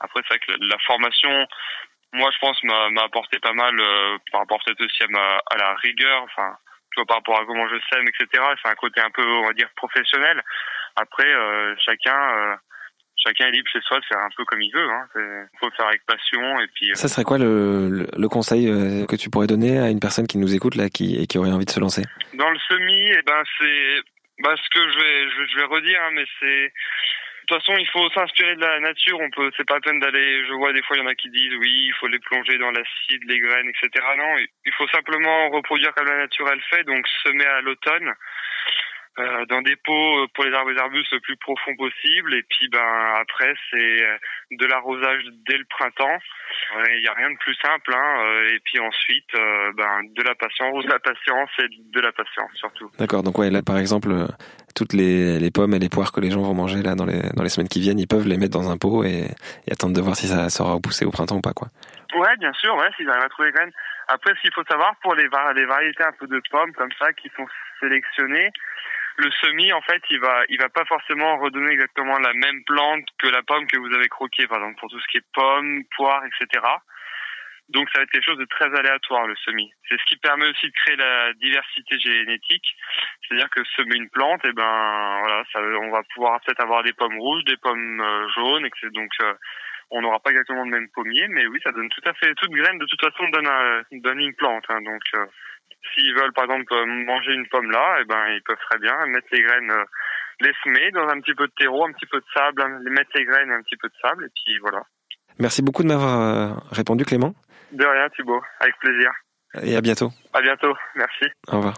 Après, 0.00 0.20
c'est 0.22 0.34
vrai 0.34 0.38
que 0.38 0.52
la, 0.58 0.78
formation, 0.86 1.46
moi, 2.12 2.30
je 2.32 2.38
pense, 2.38 2.62
m'a 2.64 3.02
apporté 3.02 3.38
pas 3.38 3.52
mal 3.52 3.76
par 4.30 4.40
rapport 4.40 4.60
peut-être 4.64 4.80
aussi 4.80 5.02
à, 5.04 5.08
ma, 5.08 5.36
à 5.50 5.56
la 5.56 5.74
rigueur, 5.76 6.22
enfin, 6.22 6.56
tu 6.92 7.00
vois, 7.00 7.06
par 7.06 7.16
rapport 7.18 7.40
à 7.40 7.46
comment 7.46 7.68
je 7.68 7.76
sème, 7.92 8.08
etc. 8.08 8.44
C'est 8.62 8.68
un 8.68 8.74
côté 8.74 9.00
un 9.00 9.10
peu, 9.10 9.24
on 9.24 9.46
va 9.46 9.52
dire, 9.52 9.68
professionnel. 9.76 10.42
Après, 10.96 11.28
euh, 11.28 11.74
chacun, 11.78 12.36
euh, 12.36 12.56
chacun 13.24 13.46
est 13.48 13.52
libre 13.52 13.68
chez 13.72 13.80
soi 13.82 14.00
de 14.00 14.04
faire 14.04 14.18
un 14.18 14.28
peu 14.36 14.44
comme 14.44 14.62
il 14.62 14.72
veut. 14.72 14.88
Hein. 14.88 15.08
Il 15.16 15.58
faut 15.58 15.70
faire 15.70 15.86
avec 15.86 16.04
passion 16.06 16.60
et 16.60 16.66
puis. 16.74 16.90
Euh, 16.90 16.94
Ça 16.94 17.08
serait 17.08 17.24
quoi 17.24 17.38
le, 17.38 18.06
le, 18.16 18.28
conseil 18.28 18.66
que 19.06 19.16
tu 19.16 19.30
pourrais 19.30 19.46
donner 19.46 19.78
à 19.78 19.90
une 19.90 20.00
personne 20.00 20.26
qui 20.26 20.38
nous 20.38 20.54
écoute 20.54 20.74
là, 20.74 20.88
qui 20.88 21.20
et 21.20 21.26
qui 21.26 21.38
aurait 21.38 21.52
envie 21.52 21.66
de 21.66 21.70
se 21.70 21.80
lancer? 21.80 22.02
Dans 22.34 22.50
le 22.50 22.58
semi, 22.68 23.10
eh 23.10 23.22
ben 23.22 23.42
c'est, 23.58 24.02
bah 24.42 24.54
ce 24.56 24.68
que 24.70 24.90
je 24.90 24.98
vais, 24.98 25.30
je, 25.30 25.56
vais 25.56 25.64
redire, 25.64 26.00
hein, 26.02 26.10
mais 26.14 26.24
c'est 26.40 26.72
de 27.42 27.46
toute 27.46 27.58
façon, 27.58 27.76
il 27.76 27.88
faut 27.88 28.08
s'inspirer 28.10 28.54
de 28.54 28.60
la 28.60 28.80
nature. 28.80 29.18
On 29.20 29.30
peut, 29.30 29.50
c'est 29.56 29.66
pas 29.66 29.74
la 29.74 29.80
peine 29.80 29.98
d'aller. 29.98 30.44
Je 30.46 30.52
vois 30.54 30.72
des 30.72 30.82
fois, 30.82 30.96
il 30.96 31.00
y 31.00 31.02
en 31.02 31.08
a 31.08 31.14
qui 31.14 31.28
disent 31.28 31.54
oui, 31.58 31.86
il 31.86 31.94
faut 31.98 32.06
les 32.06 32.20
plonger 32.20 32.56
dans 32.58 32.70
l'acide, 32.70 33.22
les 33.26 33.40
graines, 33.40 33.68
etc. 33.68 34.06
Non, 34.16 34.36
il 34.38 34.72
faut 34.74 34.88
simplement 34.88 35.50
reproduire 35.50 35.92
comme 35.94 36.06
la 36.06 36.18
nature 36.18 36.48
elle 36.50 36.62
fait, 36.70 36.84
donc 36.84 37.04
semer 37.24 37.46
à 37.46 37.60
l'automne. 37.60 38.14
Euh, 39.18 39.44
dans 39.44 39.60
des 39.60 39.76
pots 39.76 40.22
euh, 40.22 40.26
pour 40.32 40.44
les 40.44 40.54
arbres 40.54 40.70
et 40.70 40.74
les 40.74 40.80
arbustes 40.80 41.12
le 41.12 41.20
plus 41.20 41.36
profond 41.36 41.76
possible. 41.76 42.32
Et 42.32 42.42
puis 42.48 42.68
ben 42.70 43.14
après 43.20 43.54
c'est 43.70 44.02
euh, 44.02 44.16
de 44.52 44.64
l'arrosage 44.64 45.22
dès 45.46 45.58
le 45.58 45.66
printemps. 45.68 46.18
Il 46.94 47.02
n'y 47.02 47.08
a 47.08 47.12
rien 47.12 47.30
de 47.30 47.36
plus 47.36 47.54
simple. 47.56 47.92
Hein. 47.94 48.44
Et 48.54 48.58
puis 48.64 48.80
ensuite 48.80 49.28
ben 49.76 50.04
de 50.16 50.22
la 50.22 50.34
patience, 50.34 50.82
de 50.84 50.88
la 50.88 50.98
patience 50.98 51.50
et 51.58 51.68
de 51.68 52.00
la 52.00 52.12
patience 52.12 52.50
surtout. 52.54 52.90
D'accord. 52.98 53.22
Donc 53.22 53.36
ouais 53.36 53.50
là 53.50 53.60
par 53.60 53.76
exemple 53.76 54.08
toutes 54.74 54.94
les, 54.94 55.38
les, 55.38 55.50
pommes 55.50 55.74
et 55.74 55.78
les 55.78 55.90
poires 55.90 56.12
que 56.12 56.20
les 56.20 56.30
gens 56.30 56.40
vont 56.40 56.54
manger 56.54 56.80
là 56.80 56.94
dans 56.94 57.04
les 57.04 57.20
dans 57.36 57.42
les 57.42 57.50
semaines 57.50 57.68
qui 57.68 57.80
viennent, 57.80 57.98
ils 57.98 58.08
peuvent 58.08 58.26
les 58.26 58.38
mettre 58.38 58.58
dans 58.58 58.70
un 58.70 58.78
pot 58.78 59.04
et, 59.04 59.26
et 59.66 59.72
attendre 59.72 59.94
de 59.94 60.00
voir 60.00 60.16
si 60.16 60.26
ça 60.26 60.48
sera 60.48 60.72
repoussé 60.72 61.04
au 61.04 61.10
printemps 61.10 61.36
ou 61.36 61.42
pas 61.42 61.52
quoi. 61.52 61.68
Ouais, 62.14 62.36
bien 62.38 62.52
sûr, 62.52 62.74
ouais, 62.76 62.88
s'ils 62.96 63.08
arrivent 63.08 63.24
à 63.24 63.28
trouver 63.28 63.48
les 63.48 63.54
graines. 63.54 63.72
Après, 64.08 64.34
ce 64.34 64.40
qu'il 64.42 64.52
faut 64.52 64.64
savoir 64.64 64.94
pour 65.02 65.14
les, 65.14 65.28
les 65.54 65.64
variétés 65.64 66.04
un 66.04 66.12
peu 66.12 66.26
de 66.26 66.40
pommes 66.50 66.72
comme 66.72 66.92
ça 66.98 67.12
qui 67.14 67.30
sont 67.36 67.46
sélectionnées, 67.80 68.50
le 69.16 69.30
semis, 69.42 69.72
en 69.72 69.82
fait, 69.82 70.02
il 70.10 70.20
va, 70.20 70.42
il 70.48 70.60
va 70.60 70.68
pas 70.68 70.84
forcément 70.84 71.38
redonner 71.38 71.72
exactement 71.72 72.18
la 72.18 72.32
même 72.32 72.64
plante 72.64 73.06
que 73.18 73.28
la 73.28 73.42
pomme 73.42 73.66
que 73.66 73.78
vous 73.78 73.94
avez 73.94 74.08
croquée, 74.08 74.46
par 74.46 74.58
exemple, 74.58 74.80
pour 74.80 74.90
tout 74.90 75.00
ce 75.00 75.06
qui 75.08 75.18
est 75.18 75.26
pommes, 75.32 75.84
poires, 75.96 76.22
etc. 76.24 76.64
Donc, 77.68 77.88
ça 77.90 78.00
va 78.00 78.02
être 78.04 78.10
quelque 78.10 78.24
chose 78.24 78.38
de 78.38 78.44
très 78.44 78.66
aléatoire, 78.66 79.26
le 79.26 79.36
semis. 79.36 79.72
C'est 79.88 79.98
ce 79.98 80.04
qui 80.04 80.16
permet 80.16 80.48
aussi 80.48 80.66
de 80.66 80.72
créer 80.72 80.96
la 80.96 81.32
diversité 81.34 81.98
génétique. 81.98 82.76
C'est-à-dire 83.22 83.48
que 83.50 83.64
semer 83.76 83.96
une 83.96 84.10
plante, 84.10 84.44
et 84.44 84.48
eh 84.48 84.52
ben, 84.52 85.18
voilà, 85.20 85.42
ça, 85.52 85.60
on 85.60 85.90
va 85.90 86.02
pouvoir 86.14 86.40
peut-être 86.40 86.62
avoir 86.62 86.82
des 86.82 86.92
pommes 86.92 87.18
rouges, 87.18 87.44
des 87.44 87.56
pommes 87.56 88.00
euh, 88.00 88.28
jaunes, 88.34 88.66
etc. 88.66 88.88
Donc, 88.92 89.10
euh, 89.22 89.34
on 89.90 90.02
n'aura 90.02 90.20
pas 90.20 90.30
exactement 90.30 90.64
le 90.64 90.70
même 90.70 90.88
pommier, 90.90 91.26
mais 91.28 91.46
oui, 91.46 91.60
ça 91.62 91.72
donne 91.72 91.88
tout 91.90 92.02
à 92.04 92.14
fait, 92.14 92.34
toute 92.34 92.50
graine, 92.50 92.78
de 92.78 92.86
toute 92.86 93.00
façon, 93.00 93.28
donne, 93.28 93.48
donne 93.92 94.20
une 94.20 94.34
plante. 94.34 94.64
Hein, 94.68 94.80
donc, 94.82 95.02
euh, 95.14 95.26
S'ils 95.94 96.14
veulent 96.14 96.32
par 96.32 96.44
exemple 96.44 96.72
manger 96.86 97.32
une 97.34 97.46
pomme 97.48 97.70
là, 97.70 97.98
eh 98.00 98.04
ben 98.04 98.28
ils 98.28 98.42
peuvent 98.42 98.56
très 98.70 98.78
bien 98.78 98.94
mettre 99.06 99.26
les 99.32 99.42
graines, 99.42 99.70
euh, 99.70 99.84
les 100.40 100.52
semer 100.64 100.90
dans 100.92 101.08
un 101.08 101.20
petit 101.20 101.34
peu 101.34 101.46
de 101.46 101.52
terreau, 101.58 101.84
un 101.84 101.92
petit 101.92 102.06
peu 102.06 102.18
de 102.18 102.24
sable, 102.34 102.62
hein, 102.62 102.80
mettre 102.90 103.10
les 103.14 103.24
graines 103.24 103.50
et 103.50 103.54
un 103.54 103.62
petit 103.62 103.76
peu 103.76 103.88
de 103.88 103.94
sable 104.00 104.24
et 104.24 104.30
puis 104.34 104.58
voilà. 104.58 104.82
Merci 105.38 105.62
beaucoup 105.62 105.82
de 105.82 105.88
m'avoir 105.88 106.20
euh, 106.20 106.54
répondu 106.70 107.04
Clément. 107.04 107.34
De 107.72 107.84
rien 107.84 108.08
Thibaut, 108.10 108.42
avec 108.60 108.78
plaisir. 108.78 109.10
Et 109.62 109.76
à 109.76 109.80
bientôt. 109.80 110.10
À 110.32 110.40
bientôt, 110.40 110.74
merci. 110.94 111.24
Au 111.48 111.56
revoir. 111.56 111.74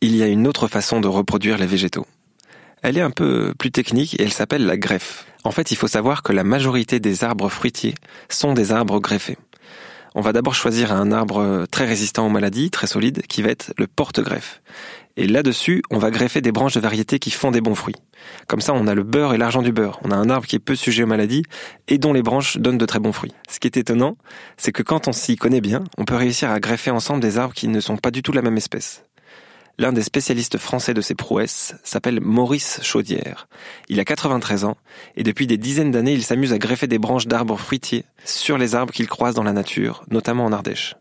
Il 0.00 0.16
y 0.16 0.22
a 0.22 0.26
une 0.26 0.46
autre 0.46 0.68
façon 0.68 1.00
de 1.00 1.08
reproduire 1.08 1.58
les 1.58 1.66
végétaux. 1.66 2.06
Elle 2.82 2.98
est 2.98 3.02
un 3.02 3.10
peu 3.10 3.54
plus 3.58 3.70
technique 3.70 4.18
et 4.18 4.24
elle 4.24 4.32
s'appelle 4.32 4.66
la 4.66 4.76
greffe. 4.76 5.26
En 5.44 5.52
fait, 5.52 5.70
il 5.70 5.76
faut 5.76 5.86
savoir 5.86 6.22
que 6.22 6.32
la 6.32 6.44
majorité 6.44 6.98
des 6.98 7.24
arbres 7.24 7.48
fruitiers 7.48 7.94
sont 8.28 8.52
des 8.54 8.72
arbres 8.72 9.00
greffés 9.00 9.38
on 10.14 10.20
va 10.20 10.32
d'abord 10.32 10.54
choisir 10.54 10.92
un 10.92 11.12
arbre 11.12 11.66
très 11.70 11.86
résistant 11.86 12.26
aux 12.26 12.30
maladies, 12.30 12.70
très 12.70 12.86
solide, 12.86 13.22
qui 13.28 13.42
va 13.42 13.50
être 13.50 13.72
le 13.78 13.86
porte-greffe. 13.86 14.62
Et 15.16 15.26
là-dessus, 15.26 15.82
on 15.90 15.98
va 15.98 16.10
greffer 16.10 16.40
des 16.40 16.52
branches 16.52 16.74
de 16.74 16.80
variétés 16.80 17.18
qui 17.18 17.30
font 17.30 17.50
des 17.50 17.60
bons 17.60 17.74
fruits. 17.74 17.96
Comme 18.46 18.60
ça, 18.60 18.72
on 18.72 18.86
a 18.86 18.94
le 18.94 19.02
beurre 19.02 19.34
et 19.34 19.38
l'argent 19.38 19.60
du 19.60 19.72
beurre. 19.72 20.00
On 20.04 20.10
a 20.10 20.16
un 20.16 20.30
arbre 20.30 20.46
qui 20.46 20.56
est 20.56 20.60
peu 20.60 20.74
sujet 20.74 21.02
aux 21.02 21.06
maladies 21.06 21.42
et 21.88 21.98
dont 21.98 22.12
les 22.12 22.22
branches 22.22 22.56
donnent 22.56 22.78
de 22.78 22.86
très 22.86 22.98
bons 22.98 23.12
fruits. 23.12 23.34
Ce 23.50 23.60
qui 23.60 23.66
est 23.66 23.76
étonnant, 23.76 24.16
c'est 24.56 24.72
que 24.72 24.82
quand 24.82 25.08
on 25.08 25.12
s'y 25.12 25.36
connaît 25.36 25.60
bien, 25.60 25.84
on 25.98 26.04
peut 26.04 26.16
réussir 26.16 26.50
à 26.50 26.60
greffer 26.60 26.90
ensemble 26.90 27.20
des 27.20 27.36
arbres 27.36 27.54
qui 27.54 27.68
ne 27.68 27.80
sont 27.80 27.98
pas 27.98 28.10
du 28.10 28.22
tout 28.22 28.32
la 28.32 28.42
même 28.42 28.56
espèce. 28.56 29.04
L'un 29.82 29.92
des 29.92 30.04
spécialistes 30.04 30.58
français 30.58 30.94
de 30.94 31.00
ces 31.00 31.16
prouesses 31.16 31.74
s'appelle 31.82 32.20
Maurice 32.20 32.78
Chaudière. 32.84 33.48
Il 33.88 33.98
a 33.98 34.04
93 34.04 34.62
ans 34.64 34.76
et 35.16 35.24
depuis 35.24 35.48
des 35.48 35.56
dizaines 35.56 35.90
d'années, 35.90 36.12
il 36.12 36.22
s'amuse 36.22 36.52
à 36.52 36.58
greffer 36.58 36.86
des 36.86 37.00
branches 37.00 37.26
d'arbres 37.26 37.58
fruitiers 37.58 38.04
sur 38.24 38.58
les 38.58 38.76
arbres 38.76 38.92
qu'il 38.92 39.08
croise 39.08 39.34
dans 39.34 39.42
la 39.42 39.52
nature, 39.52 40.04
notamment 40.08 40.44
en 40.44 40.52
Ardèche. 40.52 40.94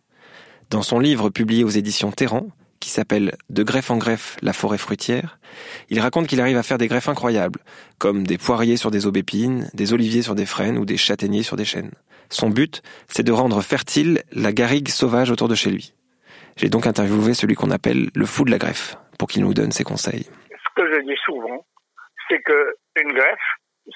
Dans 0.71 0.81
son 0.81 0.97
livre 0.97 1.29
publié 1.29 1.63
aux 1.63 1.69
éditions 1.69 2.11
Terran, 2.11 2.47
qui 2.79 2.89
s'appelle 2.89 3.37
De 3.51 3.61
greffe 3.61 3.91
en 3.91 3.97
greffe, 3.97 4.37
la 4.41 4.51
forêt 4.51 4.79
fruitière, 4.79 5.37
il 5.91 5.99
raconte 5.99 6.25
qu'il 6.25 6.41
arrive 6.41 6.57
à 6.57 6.63
faire 6.63 6.79
des 6.79 6.87
greffes 6.87 7.07
incroyables, 7.07 7.59
comme 7.99 8.25
des 8.25 8.39
poiriers 8.39 8.77
sur 8.77 8.89
des 8.89 9.05
aubépines, 9.05 9.69
des 9.75 9.93
oliviers 9.93 10.23
sur 10.23 10.33
des 10.33 10.47
frênes 10.47 10.79
ou 10.79 10.85
des 10.85 10.97
châtaigniers 10.97 11.43
sur 11.43 11.55
des 11.55 11.65
chênes. 11.65 11.91
Son 12.29 12.49
but, 12.49 12.81
c'est 13.07 13.21
de 13.21 13.31
rendre 13.31 13.61
fertile 13.61 14.23
la 14.31 14.51
garrigue 14.51 14.89
sauvage 14.89 15.29
autour 15.29 15.49
de 15.49 15.53
chez 15.53 15.69
lui. 15.69 15.93
J'ai 16.61 16.69
donc 16.69 16.85
interviewé 16.85 17.33
celui 17.33 17.55
qu'on 17.55 17.71
appelle 17.71 18.11
le 18.13 18.25
fou 18.27 18.45
de 18.45 18.51
la 18.51 18.59
greffe 18.59 18.93
pour 19.17 19.27
qu'il 19.27 19.41
nous 19.41 19.55
donne 19.55 19.71
ses 19.71 19.83
conseils. 19.83 20.29
Ce 20.51 20.69
que 20.75 20.93
je 20.93 20.99
dis 21.01 21.17
souvent, 21.25 21.65
c'est 22.29 22.37
que 22.43 22.75
une 23.01 23.13
greffe, 23.13 23.49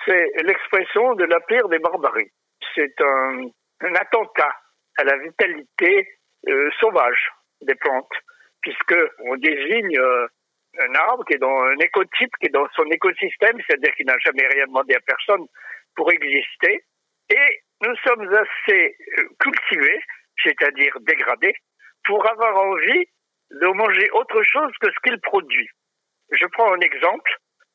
c'est 0.03 0.31
l'expression 0.41 1.13
de 1.13 1.25
la 1.25 1.39
pire 1.41 1.69
des 1.69 1.77
barbaries. 1.77 2.31
C'est 2.73 2.99
un, 3.01 3.51
attentat 3.93 4.49
à 4.97 5.03
la 5.03 5.15
vitalité 5.17 6.07
euh, 6.49 6.71
sauvage 6.79 7.29
des 7.61 7.75
plantes, 7.75 8.17
puisque 8.63 8.97
on 9.29 9.35
désigne 9.35 9.99
euh, 9.99 10.25
un 10.79 10.95
arbre 10.95 11.23
qui 11.25 11.35
est 11.35 11.37
dans 11.37 11.61
un 11.65 11.77
écotype, 11.77 12.31
qui 12.41 12.47
est 12.47 12.53
dans 12.53 12.67
son 12.75 12.85
écosystème, 12.85 13.59
c'est-à-dire 13.61 13.93
qu'il 13.93 14.07
n'a 14.07 14.17
jamais 14.25 14.47
rien 14.47 14.65
demandé 14.65 14.95
à 14.95 14.99
personne 15.05 15.45
pour 15.95 16.11
exister. 16.11 16.83
Et 17.29 17.61
nous 17.83 17.95
sommes 17.97 18.27
assez 18.33 18.97
euh, 19.19 19.23
cultivés, 19.39 20.01
c'est-à-dire 20.43 20.97
dégradés, 21.01 21.53
pour 22.05 22.29
avoir 22.29 22.55
envie 22.57 23.05
de 23.51 23.67
manger 23.67 24.09
autre 24.11 24.41
chose 24.43 24.71
que 24.81 24.91
ce 24.91 24.99
qu'il 25.03 25.19
produit. 25.21 25.69
Je 26.31 26.45
prends 26.47 26.73
un 26.73 26.79
exemple. 26.79 27.31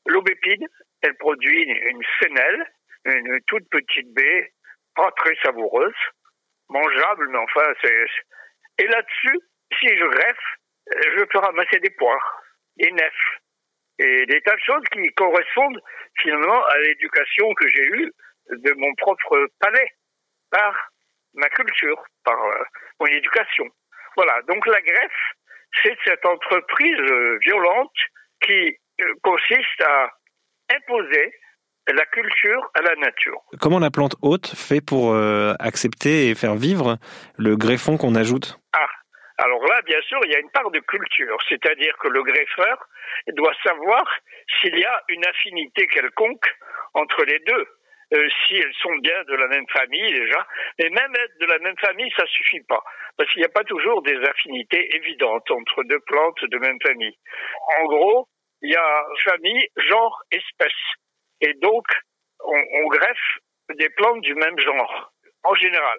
L'aubépine, 0.06 0.66
elle 1.02 1.16
produit 1.16 1.62
une 1.62 2.02
sénelle, 2.20 2.66
une 3.04 3.40
toute 3.46 3.68
petite 3.70 4.12
baie, 4.12 4.52
pas 4.94 5.10
très 5.12 5.34
savoureuse, 5.42 5.94
mangeable, 6.68 7.28
mais 7.30 7.38
enfin, 7.38 7.72
c'est... 7.82 8.06
Et 8.78 8.86
là-dessus, 8.86 9.38
si 9.78 9.88
je 9.88 10.04
greffe, 10.04 10.56
je 11.16 11.24
peux 11.24 11.38
ramasser 11.38 11.78
des 11.80 11.90
poires, 11.90 12.42
des 12.76 12.90
nefs, 12.90 13.40
et 13.98 14.26
des 14.26 14.40
tas 14.40 14.56
de 14.56 14.60
choses 14.60 14.84
qui 14.92 15.06
correspondent 15.14 15.80
finalement 16.20 16.64
à 16.64 16.78
l'éducation 16.78 17.52
que 17.54 17.68
j'ai 17.68 17.84
eue 17.84 18.12
de 18.50 18.72
mon 18.72 18.94
propre 18.94 19.46
palais, 19.60 19.92
par 20.50 20.90
ma 21.34 21.48
culture, 21.48 22.02
par 22.24 22.42
euh, 22.42 22.64
mon 22.98 23.06
éducation. 23.06 23.66
Voilà, 24.22 24.42
donc 24.48 24.66
la 24.66 24.82
greffe, 24.82 25.22
c'est 25.82 25.96
cette 26.04 26.26
entreprise 26.26 27.00
euh, 27.10 27.38
violente 27.40 27.96
qui 28.44 28.76
euh, 29.00 29.14
consiste 29.22 29.80
à 29.82 30.10
imposer 30.74 31.32
la 31.90 32.04
culture 32.04 32.70
à 32.74 32.82
la 32.82 32.96
nature. 32.96 33.40
Comment 33.62 33.78
la 33.78 33.90
plante 33.90 34.16
haute 34.20 34.48
fait 34.48 34.84
pour 34.84 35.16
accepter 35.58 36.28
et 36.28 36.34
faire 36.34 36.54
vivre 36.54 36.98
le 37.38 37.56
greffon 37.56 37.96
qu'on 37.96 38.14
ajoute? 38.14 38.60
Ah, 38.74 38.86
alors 39.38 39.66
là, 39.66 39.80
bien 39.86 40.00
sûr, 40.02 40.20
il 40.24 40.32
y 40.32 40.36
a 40.36 40.38
une 40.38 40.50
part 40.50 40.70
de 40.70 40.80
culture, 40.80 41.38
c'est-à-dire 41.48 41.96
que 41.98 42.08
le 42.08 42.22
greffeur 42.22 42.76
doit 43.32 43.54
savoir 43.64 44.04
s'il 44.60 44.78
y 44.78 44.84
a 44.84 45.02
une 45.08 45.24
affinité 45.24 45.86
quelconque 45.86 46.46
entre 46.92 47.24
les 47.24 47.38
deux. 47.40 47.66
Euh, 48.12 48.28
si 48.46 48.56
elles 48.56 48.74
sont 48.82 48.96
bien 48.96 49.22
de 49.24 49.34
la 49.36 49.46
même 49.46 49.66
famille 49.68 50.12
déjà, 50.12 50.46
mais 50.78 50.88
même 50.90 51.14
être 51.14 51.38
de 51.38 51.46
la 51.46 51.58
même 51.60 51.76
famille, 51.78 52.12
ça 52.16 52.26
suffit 52.26 52.62
pas, 52.62 52.82
parce 53.16 53.30
qu'il 53.30 53.40
n'y 53.40 53.46
a 53.46 53.50
pas 53.50 53.62
toujours 53.62 54.02
des 54.02 54.16
affinités 54.16 54.96
évidentes 54.96 55.48
entre 55.50 55.84
deux 55.84 56.00
plantes 56.00 56.44
de 56.44 56.58
même 56.58 56.78
famille. 56.82 57.16
En 57.78 57.84
gros, 57.84 58.28
il 58.62 58.72
y 58.72 58.76
a 58.76 59.04
famille, 59.24 59.64
genre, 59.76 60.22
espèce, 60.32 60.72
et 61.40 61.54
donc 61.54 61.86
on, 62.40 62.60
on 62.82 62.88
greffe 62.88 63.38
des 63.78 63.90
plantes 63.90 64.22
du 64.22 64.34
même 64.34 64.58
genre, 64.58 65.12
en 65.44 65.54
général. 65.54 65.98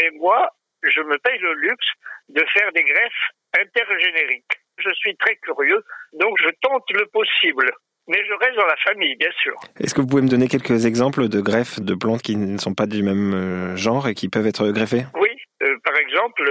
Mais 0.00 0.10
moi, 0.12 0.48
je 0.82 1.00
me 1.00 1.18
paye 1.18 1.38
le 1.38 1.54
luxe 1.54 1.90
de 2.28 2.44
faire 2.52 2.70
des 2.72 2.84
greffes 2.84 3.30
intergénériques. 3.58 4.60
Je 4.78 4.92
suis 4.94 5.16
très 5.16 5.36
curieux, 5.36 5.82
donc 6.12 6.36
je 6.40 6.50
tente 6.62 6.88
le 6.92 7.06
possible. 7.06 7.68
Mais 8.08 8.24
je 8.24 8.32
reste 8.32 8.56
dans 8.56 8.66
la 8.66 8.76
famille, 8.76 9.14
bien 9.16 9.30
sûr. 9.42 9.54
Est-ce 9.78 9.94
que 9.94 10.00
vous 10.00 10.06
pouvez 10.06 10.22
me 10.22 10.28
donner 10.28 10.48
quelques 10.48 10.86
exemples 10.86 11.28
de 11.28 11.40
greffes 11.40 11.78
de 11.80 11.94
plantes 11.94 12.22
qui 12.22 12.36
ne 12.36 12.58
sont 12.58 12.74
pas 12.74 12.86
du 12.86 13.02
même 13.02 13.34
euh, 13.34 13.76
genre 13.76 14.08
et 14.08 14.14
qui 14.14 14.28
peuvent 14.28 14.46
être 14.46 14.68
greffées? 14.70 15.04
Oui, 15.14 15.28
euh, 15.62 15.76
par 15.84 15.96
exemple, 15.96 16.42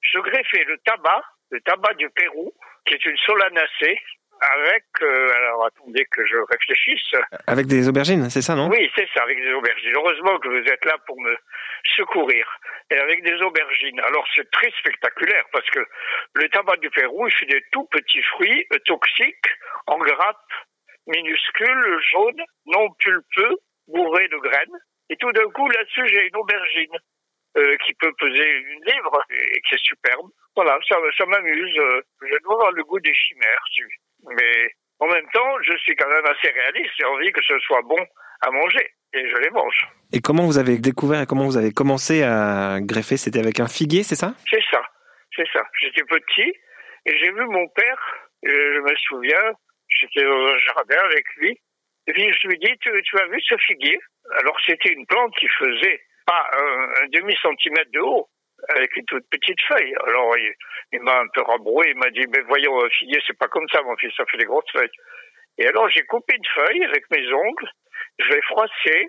je 0.00 0.18
greffais 0.20 0.64
le 0.64 0.78
tabac, 0.84 1.22
le 1.50 1.60
tabac 1.62 1.94
du 1.94 2.08
Pérou, 2.10 2.52
qui 2.86 2.94
est 2.94 3.04
une 3.04 3.16
solanacée, 3.16 3.98
avec, 4.40 4.84
euh, 5.02 5.32
alors 5.36 5.66
attendez 5.66 6.06
que 6.10 6.24
je 6.24 6.36
réfléchisse. 6.50 7.12
Avec 7.46 7.66
des 7.66 7.88
aubergines, 7.88 8.30
c'est 8.30 8.40
ça, 8.40 8.54
non? 8.54 8.68
Oui, 8.68 8.90
c'est 8.94 9.08
ça, 9.14 9.22
avec 9.22 9.38
des 9.38 9.52
aubergines. 9.52 9.92
Heureusement 9.94 10.38
que 10.38 10.48
vous 10.48 10.66
êtes 10.66 10.84
là 10.84 10.96
pour 11.06 11.20
me 11.20 11.36
secourir. 11.96 12.46
Et 12.90 12.96
avec 12.96 13.22
des 13.22 13.40
aubergines. 13.42 14.00
Alors 14.00 14.26
c'est 14.34 14.50
très 14.50 14.70
spectaculaire 14.78 15.44
parce 15.52 15.68
que 15.70 15.80
le 16.34 16.48
tabac 16.48 16.76
du 16.78 16.90
Pérou, 16.90 17.26
il 17.26 17.32
fait 17.34 17.46
des 17.46 17.62
tout 17.70 17.84
petits 17.84 18.22
fruits 18.22 18.66
euh, 18.72 18.78
toxiques 18.86 19.48
en 19.86 19.98
grappes 19.98 20.52
minuscules, 21.06 22.00
jaunes, 22.12 22.44
non 22.66 22.88
pulpeux, 22.98 23.56
bourrés 23.88 24.28
de 24.28 24.38
graines. 24.38 24.78
Et 25.08 25.16
tout 25.16 25.32
d'un 25.32 25.48
coup, 25.50 25.68
là-dessus, 25.68 26.06
j'ai 26.08 26.28
une 26.28 26.36
aubergine. 26.36 26.96
Euh, 27.58 27.76
qui 27.84 27.92
peut 27.94 28.12
peser 28.16 28.48
une 28.48 28.84
livre 28.86 29.24
et 29.28 29.60
qui 29.62 29.74
est 29.74 29.82
superbe. 29.82 30.28
Voilà, 30.54 30.78
ça, 30.88 30.94
ça 31.18 31.26
m'amuse. 31.26 31.74
Je 32.22 32.38
dois 32.44 32.54
avoir 32.54 32.70
le 32.70 32.84
goût 32.84 33.00
des 33.00 33.12
chimères. 33.12 33.64
Mais 34.36 34.70
en 35.00 35.08
même 35.08 35.26
temps, 35.32 35.60
je 35.62 35.76
suis 35.78 35.96
quand 35.96 36.08
même 36.08 36.24
assez 36.26 36.48
réaliste. 36.48 36.92
J'ai 36.96 37.06
envie 37.06 37.32
que 37.32 37.42
ce 37.42 37.58
soit 37.58 37.82
bon 37.82 37.98
à 38.42 38.52
manger 38.52 38.94
et 39.14 39.28
je 39.28 39.36
les 39.38 39.50
mange. 39.50 39.88
Et 40.12 40.20
comment 40.20 40.46
vous 40.46 40.58
avez 40.58 40.78
découvert 40.78 41.22
et 41.22 41.26
comment 41.26 41.44
vous 41.44 41.56
avez 41.56 41.72
commencé 41.72 42.22
à 42.22 42.78
greffer? 42.80 43.16
C'était 43.16 43.40
avec 43.40 43.58
un 43.58 43.66
figuier, 43.66 44.04
c'est 44.04 44.14
ça? 44.14 44.34
C'est 44.48 44.62
ça, 44.70 44.82
c'est 45.34 45.48
ça. 45.52 45.64
J'étais 45.80 46.04
petit 46.04 46.54
et 47.06 47.18
j'ai 47.18 47.32
vu 47.32 47.44
mon 47.46 47.66
père, 47.68 47.98
je 48.44 48.80
me 48.80 48.94
souviens, 49.08 49.52
j'étais 49.90 50.24
au 50.24 50.58
jardin 50.58 50.98
avec 51.04 51.24
lui, 51.36 51.58
et 52.06 52.12
puis 52.12 52.32
je 52.32 52.48
lui 52.48 52.58
dis, 52.58 52.76
tu, 52.80 52.90
tu 53.02 53.18
as 53.18 53.26
vu 53.26 53.40
ce 53.42 53.56
figuier 53.58 53.98
Alors 54.38 54.56
c'était 54.66 54.92
une 54.92 55.06
plante 55.06 55.34
qui 55.36 55.48
faisait 55.48 56.00
pas 56.26 56.48
un, 56.52 57.04
un 57.04 57.08
demi-centimètre 57.08 57.90
de 57.92 58.00
haut, 58.00 58.28
avec 58.68 58.96
une 58.96 59.04
toute 59.06 59.28
petite 59.30 59.60
feuille. 59.62 59.94
Alors 60.06 60.36
il, 60.92 61.00
m'a 61.00 61.20
un 61.20 61.28
peu 61.28 61.42
rabroué, 61.42 61.90
il 61.90 61.96
m'a 61.96 62.10
dit, 62.10 62.26
mais 62.28 62.40
voyons, 62.42 62.78
figuier, 62.90 63.20
c'est 63.26 63.38
pas 63.38 63.48
comme 63.48 63.68
ça, 63.72 63.82
mon 63.82 63.96
fils, 63.96 64.12
ça 64.16 64.24
fait 64.30 64.38
des 64.38 64.44
grosses 64.44 64.70
feuilles. 64.72 64.90
Et 65.58 65.66
alors 65.66 65.88
j'ai 65.90 66.04
coupé 66.04 66.36
une 66.36 66.46
feuille 66.54 66.84
avec 66.84 67.04
mes 67.10 67.32
ongles, 67.32 67.70
je 68.18 68.28
l'ai 68.28 68.42
froissé, 68.42 69.06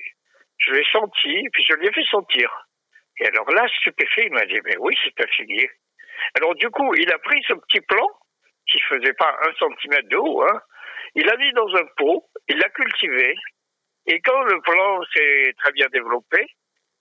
je 0.57 0.73
l'ai 0.73 0.85
senti, 0.91 1.49
puis 1.53 1.65
je 1.67 1.75
lui 1.75 1.87
ai 1.87 1.91
fait 1.91 2.05
sentir. 2.05 2.67
Et 3.19 3.27
alors 3.27 3.49
là, 3.51 3.67
stupéfait, 3.79 4.25
il 4.25 4.33
m'a 4.33 4.45
dit, 4.45 4.59
mais 4.63 4.77
oui, 4.79 4.95
c'est 5.03 5.23
un 5.23 5.27
figuier. 5.27 5.69
Alors 6.37 6.55
du 6.55 6.69
coup, 6.69 6.93
il 6.95 7.11
a 7.11 7.19
pris 7.19 7.43
ce 7.47 7.53
petit 7.53 7.81
plant, 7.81 8.09
qui 8.67 8.79
faisait 8.81 9.13
pas 9.13 9.37
un 9.47 9.53
centimètre 9.55 10.09
de 10.09 10.17
haut, 10.17 10.43
hein, 10.43 10.61
il 11.15 11.25
l'a 11.25 11.37
mis 11.37 11.51
dans 11.53 11.75
un 11.75 11.85
pot, 11.97 12.25
il 12.47 12.57
l'a 12.57 12.69
cultivé, 12.69 13.35
et 14.07 14.19
quand 14.21 14.41
le 14.43 14.59
plant 14.61 15.01
s'est 15.13 15.53
très 15.57 15.71
bien 15.71 15.87
développé, 15.91 16.47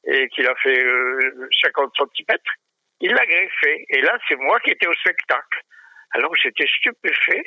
et 0.04 0.28
qu'il 0.28 0.46
a 0.46 0.54
fait 0.56 0.82
50 1.62 1.92
euh, 2.00 2.04
cm, 2.16 2.38
il 3.00 3.12
l'a 3.12 3.26
greffé. 3.26 3.84
Et 3.90 4.00
là, 4.00 4.18
c'est 4.28 4.36
moi 4.36 4.58
qui 4.60 4.70
étais 4.70 4.86
au 4.86 4.94
spectacle. 4.94 5.60
Alors 6.12 6.34
j'étais 6.36 6.66
stupéfait 6.78 7.42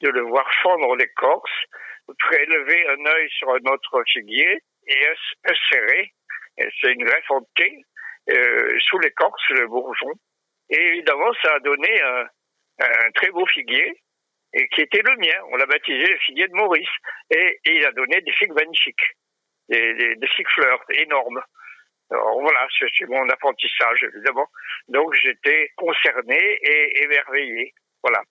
de 0.00 0.08
le 0.08 0.22
voir 0.22 0.46
fendre 0.62 0.96
l'écorce, 0.96 1.52
prélever 2.18 2.88
un 2.88 3.06
œil 3.06 3.30
sur 3.30 3.50
un 3.50 3.72
autre 3.72 4.02
figuier 4.12 4.58
et 4.86 5.06
insérer, 5.44 6.12
c'est 6.56 6.92
une 6.92 7.04
greffe 7.04 7.30
en 7.30 7.42
T, 7.54 7.84
euh, 8.30 8.78
sous 8.80 8.98
l'écorce, 8.98 9.42
le 9.50 9.66
bourgeon. 9.68 10.12
Et 10.70 10.80
évidemment, 10.80 11.32
ça 11.42 11.54
a 11.54 11.60
donné 11.60 12.02
un, 12.02 12.26
un, 12.80 13.10
très 13.14 13.30
beau 13.30 13.46
figuier, 13.46 14.00
et 14.52 14.68
qui 14.68 14.82
était 14.82 15.02
le 15.02 15.16
mien. 15.16 15.38
On 15.52 15.56
l'a 15.56 15.66
baptisé 15.66 16.04
le 16.06 16.18
figuier 16.18 16.48
de 16.48 16.54
Maurice. 16.54 16.88
Et, 17.30 17.60
et 17.64 17.76
il 17.76 17.86
a 17.86 17.92
donné 17.92 18.20
des 18.20 18.32
figues 18.32 18.52
magnifiques, 18.52 19.16
des, 19.68 19.94
des, 19.94 20.16
des 20.16 20.28
figues 20.28 20.48
fleurs 20.48 20.82
énormes. 20.90 21.40
Alors 22.10 22.40
voilà, 22.40 22.66
c'est 22.78 23.06
mon 23.06 23.28
apprentissage 23.28 24.02
évidemment. 24.02 24.48
Donc 24.88 25.14
j'étais 25.14 25.70
concerné 25.76 26.58
et 26.60 27.02
émerveillé. 27.04 27.72
Voilà. 28.02 28.22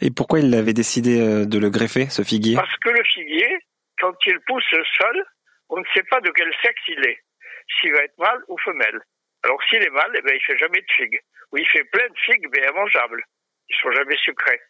Et 0.00 0.10
pourquoi 0.10 0.40
il 0.40 0.54
avait 0.54 0.72
décidé 0.72 1.20
euh, 1.20 1.44
de 1.44 1.58
le 1.58 1.68
greffer, 1.68 2.08
ce 2.08 2.22
figuier? 2.22 2.56
Parce 2.56 2.76
que 2.78 2.88
le 2.88 3.04
figuier, 3.04 3.58
quand 4.00 4.14
il 4.26 4.38
pousse 4.46 4.64
seul, 4.70 5.24
on 5.68 5.78
ne 5.78 5.84
sait 5.94 6.04
pas 6.04 6.20
de 6.20 6.30
quel 6.30 6.52
sexe 6.62 6.82
il 6.88 7.04
est, 7.06 7.18
s'il 7.80 7.92
va 7.92 8.04
être 8.04 8.16
mâle 8.18 8.42
ou 8.48 8.56
femelle. 8.58 9.00
Alors 9.44 9.62
s'il 9.64 9.82
est 9.82 9.90
mâle, 9.90 10.12
eh 10.14 10.22
ben, 10.22 10.34
il 10.34 10.44
fait 10.44 10.58
jamais 10.58 10.80
de 10.80 10.92
figues. 10.96 11.20
Ou 11.52 11.58
il 11.58 11.68
fait 11.68 11.84
plein 11.84 12.08
de 12.08 12.18
figues, 12.24 12.48
mais 12.52 12.66
immangeables. 12.66 13.22
Ils 13.72 13.80
sont 13.80 13.92
jamais 13.92 14.16
sucrés. 14.18 14.60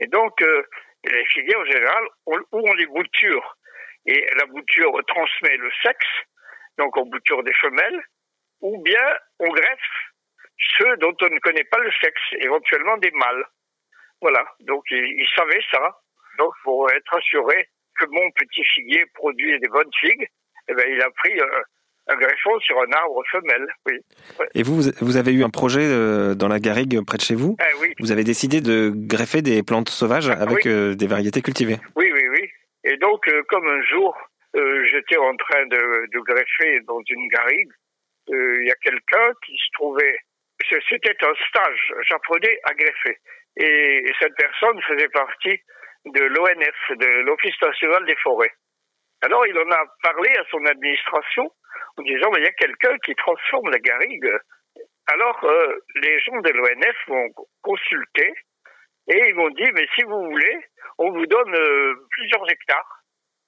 Et 0.00 0.06
donc, 0.06 0.40
euh, 0.42 0.62
les 1.04 1.24
figuiers, 1.26 1.56
en 1.56 1.64
général, 1.64 2.04
où 2.26 2.36
on 2.52 2.72
les 2.74 2.86
bouture, 2.86 3.56
et 4.06 4.26
la 4.38 4.46
bouture 4.46 4.92
transmet 5.06 5.56
le 5.56 5.70
sexe, 5.82 6.06
donc 6.78 6.96
on 6.96 7.06
bouture 7.06 7.42
des 7.42 7.52
femelles, 7.54 8.02
ou 8.60 8.82
bien 8.82 9.18
on 9.40 9.48
greffe 9.48 10.12
ceux 10.78 10.96
dont 10.98 11.14
on 11.20 11.28
ne 11.28 11.38
connaît 11.40 11.64
pas 11.64 11.78
le 11.78 11.90
sexe, 12.00 12.22
éventuellement 12.38 12.96
des 12.98 13.10
mâles. 13.12 13.44
Voilà, 14.22 14.44
donc 14.60 14.84
il, 14.90 15.28
savait 15.34 15.62
ça. 15.70 16.00
Donc 16.38 16.52
pour 16.64 16.90
être 16.90 17.14
assuré 17.14 17.68
que 17.98 18.06
mon 18.06 18.30
petit 18.32 18.64
figuier 18.64 19.04
produit 19.14 19.58
des 19.60 19.68
bonnes 19.68 19.90
figues, 20.00 20.28
eh 20.68 20.74
ben, 20.74 20.84
il 20.88 21.00
a 21.02 21.10
pris 21.10 21.38
euh, 21.38 21.62
un 22.08 22.16
greffon 22.16 22.58
sur 22.60 22.78
un 22.78 22.92
arbre 22.92 23.22
femelle. 23.30 23.66
Oui. 23.86 23.98
Et 24.54 24.62
vous, 24.62 24.80
vous 25.00 25.16
avez 25.16 25.32
eu 25.32 25.42
un 25.42 25.50
projet 25.50 25.82
euh, 25.82 26.34
dans 26.34 26.48
la 26.48 26.60
garrigue 26.60 27.04
près 27.04 27.18
de 27.18 27.22
chez 27.22 27.34
vous 27.34 27.56
eh 27.60 27.74
oui. 27.80 27.94
Vous 27.98 28.12
avez 28.12 28.24
décidé 28.24 28.60
de 28.60 28.92
greffer 28.94 29.42
des 29.42 29.62
plantes 29.62 29.88
sauvages 29.88 30.30
ah, 30.30 30.40
avec 30.40 30.66
euh, 30.66 30.94
des 30.94 31.06
variétés 31.06 31.42
cultivées 31.42 31.78
Oui, 31.96 32.10
oui, 32.12 32.28
oui. 32.30 32.48
Et 32.84 32.96
donc, 32.98 33.28
comme 33.48 33.66
un 33.66 33.82
jour, 33.82 34.16
euh, 34.56 34.84
j'étais 34.86 35.18
en 35.18 35.36
train 35.36 35.66
de, 35.66 36.06
de, 36.12 36.20
greffer 36.20 36.80
dans 36.86 37.00
une 37.08 37.28
garrigue. 37.28 37.70
Euh, 38.30 38.56
il 38.60 38.66
y 38.66 38.70
a 38.70 38.76
quelqu'un 38.76 39.32
qui 39.44 39.52
se 39.52 39.70
trouvait. 39.74 40.18
C'était 40.88 41.16
un 41.22 41.34
stage. 41.48 41.94
J'apprenais 42.08 42.58
à 42.64 42.72
greffer. 42.72 43.18
Et 43.58 44.04
cette 44.18 44.34
personne 44.36 44.80
faisait 44.82 45.08
partie 45.08 45.60
de 46.06 46.20
l'ONF, 46.22 46.98
de 46.98 47.22
l'Office 47.26 47.60
national 47.60 48.06
des 48.06 48.16
forêts. 48.22 48.52
Alors 49.22 49.46
il 49.46 49.58
en 49.58 49.70
a 49.70 49.84
parlé 50.02 50.30
à 50.36 50.44
son 50.50 50.64
administration 50.66 51.50
en 51.96 52.02
disant 52.02 52.30
mais 52.32 52.40
il 52.40 52.44
y 52.44 52.48
a 52.48 52.52
quelqu'un 52.52 52.96
qui 52.98 53.14
transforme 53.14 53.70
la 53.70 53.78
garrigue. 53.78 54.30
Alors 55.08 55.44
euh, 55.44 55.78
les 55.96 56.18
gens 56.20 56.40
de 56.40 56.50
l'ONF 56.50 56.96
m'ont 57.08 57.30
consulté 57.62 58.32
et 59.08 59.28
ils 59.28 59.34
m'ont 59.34 59.50
dit 59.50 59.70
mais 59.72 59.86
si 59.94 60.02
vous 60.02 60.30
voulez, 60.30 60.58
on 60.98 61.10
vous 61.12 61.26
donne 61.26 61.54
euh, 61.54 61.94
plusieurs 62.10 62.50
hectares 62.50 63.02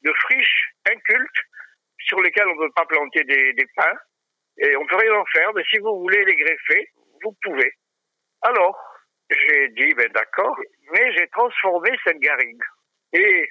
de 0.05 0.13
friches 0.13 0.73
incultes 0.91 1.43
sur 1.99 2.21
lesquelles 2.21 2.47
on 2.49 2.55
ne 2.55 2.67
peut 2.67 2.73
pas 2.75 2.87
planter 2.87 3.25
des, 3.25 3.53
des 3.55 3.67
pins 3.77 3.99
et 4.61 4.77
on 4.77 4.87
peut 4.87 4.97
rien 4.97 5.15
en 5.15 5.25
faire, 5.27 5.53
mais 5.55 5.63
si 5.71 5.79
vous 5.79 6.01
voulez 6.01 6.25
les 6.25 6.35
greffer, 6.35 6.89
vous 7.23 7.37
pouvez. 7.43 7.73
Alors, 8.43 8.77
j'ai 9.31 9.69
dit, 9.69 9.95
ben 9.95 10.11
d'accord, 10.13 10.57
mais 10.93 11.13
j'ai 11.13 11.29
transformé 11.29 11.91
cette 12.05 12.19
garrigue. 12.19 12.63
Et 13.13 13.49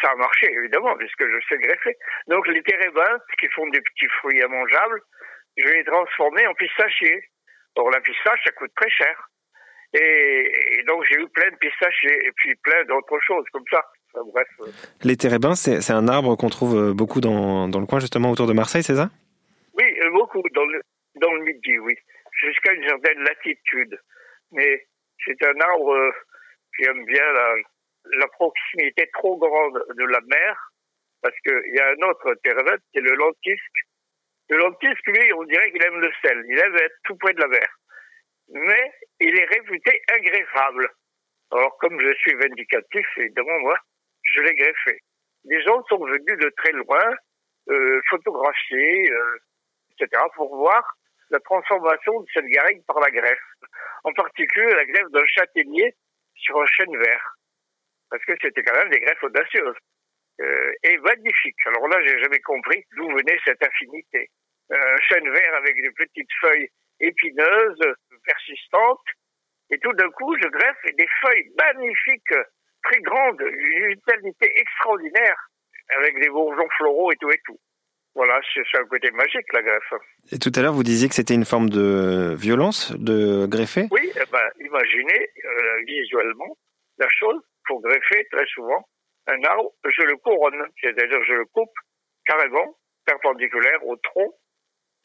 ça 0.00 0.10
a 0.10 0.16
marché, 0.16 0.50
évidemment, 0.52 0.96
puisque 0.96 1.24
je 1.26 1.38
sais 1.48 1.58
greffer. 1.58 1.96
Donc 2.28 2.46
les 2.48 2.62
térébins, 2.62 3.18
qui 3.38 3.48
font 3.48 3.66
des 3.68 3.80
petits 3.80 4.08
fruits 4.20 4.38
immangeables, 4.38 5.00
je 5.56 5.66
les 5.66 5.84
transformés 5.84 6.46
en 6.46 6.54
pistachiers. 6.54 7.24
Or 7.76 7.90
la 7.90 8.00
pistache, 8.00 8.40
ça 8.44 8.52
coûte 8.52 8.72
très 8.76 8.90
cher. 8.90 9.28
Et, 9.94 10.82
donc 10.86 11.04
j'ai 11.08 11.16
eu 11.16 11.28
plein 11.28 11.50
de 11.50 11.56
pistachiers 11.56 12.26
et 12.26 12.32
puis 12.36 12.54
plein 12.56 12.84
d'autres 12.84 13.18
choses 13.20 13.44
comme 13.52 13.64
ça. 13.70 13.82
bref. 14.14 14.48
Euh. 14.60 14.66
Les 15.04 15.16
térébins, 15.16 15.54
c'est 15.54 15.92
un 15.92 16.08
arbre 16.08 16.36
qu'on 16.36 16.48
trouve 16.48 16.76
euh, 16.76 16.94
beaucoup 16.94 17.20
dans, 17.20 17.68
dans 17.68 17.80
le 17.80 17.86
coin 17.86 18.00
justement 18.00 18.30
autour 18.30 18.46
de 18.46 18.52
Marseille, 18.52 18.82
c'est 18.82 18.96
ça? 18.96 19.10
Oui, 19.78 19.84
euh, 20.00 20.10
beaucoup 20.10 20.42
dans 20.54 20.64
le, 20.64 20.80
dans 21.16 21.32
le 21.32 21.42
midi, 21.44 21.78
oui, 21.78 21.94
jusqu'à 22.32 22.72
une 22.72 22.86
certaine 22.86 23.22
latitude. 23.22 23.98
Mais 24.52 24.86
c'est 25.24 25.42
un 25.44 25.60
arbre 25.60 26.12
qui 26.76 26.84
aime 26.84 27.04
bien 27.04 27.32
la, 27.32 27.54
la 28.12 28.28
proximité 28.28 29.08
trop 29.14 29.36
grande 29.36 29.84
de 29.96 30.04
la 30.04 30.20
mer, 30.20 30.70
parce 31.22 31.38
qu'il 31.40 31.74
y 31.74 31.80
a 31.80 31.88
un 31.88 32.08
autre 32.08 32.34
térébin 32.42 32.76
qui 32.90 32.98
est 32.98 33.02
le 33.02 33.14
lentisque. 33.14 33.78
Le 34.48 34.58
lentisque, 34.58 35.06
lui, 35.06 35.32
on 35.34 35.44
dirait 35.44 35.70
qu'il 35.72 35.84
aime 35.84 36.00
le 36.00 36.10
sel. 36.22 36.42
Il 36.48 36.58
aime 36.58 36.76
être 36.76 36.96
tout 37.04 37.16
près 37.16 37.32
de 37.32 37.40
la 37.40 37.48
mer 37.48 37.68
mais 38.52 38.92
il 39.20 39.38
est 39.38 39.44
réputé 39.46 40.02
ingreffable. 40.10 40.88
Alors, 41.50 41.76
comme 41.78 41.98
je 42.00 42.14
suis 42.14 42.34
vindicatif, 42.34 43.06
évidemment, 43.16 43.58
moi, 43.60 43.76
je 44.22 44.40
l'ai 44.42 44.54
greffé. 44.54 45.00
Les 45.44 45.60
gens 45.62 45.82
sont 45.84 46.04
venus 46.04 46.38
de 46.38 46.50
très 46.56 46.72
loin, 46.72 47.14
euh, 47.68 48.00
photographier, 48.08 49.10
euh, 49.10 49.38
etc., 49.90 50.22
pour 50.34 50.54
voir 50.56 50.82
la 51.30 51.40
transformation 51.40 52.20
de 52.20 52.26
cette 52.32 52.46
garrigue 52.46 52.84
par 52.86 53.00
la 53.00 53.10
greffe. 53.10 53.38
En 54.04 54.12
particulier, 54.12 54.72
la 54.74 54.84
greffe 54.84 55.10
d'un 55.10 55.26
châtaignier 55.26 55.94
sur 56.36 56.60
un 56.60 56.66
chêne 56.66 56.96
vert. 56.96 57.34
Parce 58.12 58.24
que 58.26 58.34
c'était 58.42 58.62
quand 58.62 58.76
même 58.76 58.90
des 58.90 59.00
greffes 59.00 59.24
audacieuses. 59.24 59.76
Euh, 60.40 60.72
et 60.82 60.98
magnifiques. 60.98 61.66
Alors 61.66 61.88
là, 61.88 61.96
j'ai 62.04 62.20
jamais 62.20 62.40
compris 62.40 62.84
d'où 62.94 63.08
venait 63.08 63.38
cette 63.44 63.62
affinité. 63.62 64.28
Un 64.70 64.96
chêne 65.08 65.30
vert 65.30 65.54
avec 65.54 65.80
des 65.80 65.90
petites 65.92 66.32
feuilles 66.40 66.68
épineuses, 67.00 67.94
persistantes. 68.24 69.08
Et 69.70 69.78
tout 69.78 69.92
d'un 69.94 70.10
coup, 70.10 70.36
je 70.42 70.48
greffe 70.48 70.94
des 70.94 71.08
feuilles 71.22 71.50
magnifiques, 71.58 72.34
très 72.82 73.00
grandes, 73.00 73.40
une 73.40 73.88
vitalité 73.88 74.52
extraordinaire, 74.60 75.36
avec 75.96 76.20
des 76.20 76.28
bourgeons 76.28 76.68
floraux 76.76 77.12
et 77.12 77.16
tout 77.16 77.30
et 77.30 77.40
tout. 77.46 77.58
Voilà, 78.14 78.38
c'est 78.52 78.78
un 78.78 78.84
côté 78.84 79.10
magique, 79.10 79.50
la 79.54 79.62
greffe. 79.62 79.94
Et 80.32 80.38
tout 80.38 80.52
à 80.54 80.60
l'heure, 80.60 80.74
vous 80.74 80.82
disiez 80.82 81.08
que 81.08 81.14
c'était 81.14 81.34
une 81.34 81.46
forme 81.46 81.70
de 81.70 82.34
violence 82.36 82.92
de 82.92 83.46
greffer? 83.46 83.86
Oui, 83.90 84.12
eh 84.14 84.30
ben, 84.30 84.50
imaginez 84.60 85.30
euh, 85.44 85.82
visuellement 85.86 86.58
la 86.98 87.08
chose, 87.08 87.40
pour 87.66 87.80
greffer, 87.82 88.26
très 88.30 88.46
souvent, 88.46 88.88
un 89.26 89.42
arbre, 89.44 89.72
je 89.84 90.02
le 90.02 90.16
couronne, 90.16 90.66
c'est-à-dire 90.80 91.22
je 91.24 91.34
le 91.34 91.44
coupe 91.46 91.72
carrément, 92.26 92.78
perpendiculaire 93.06 93.84
au 93.86 93.96
tronc, 93.96 94.32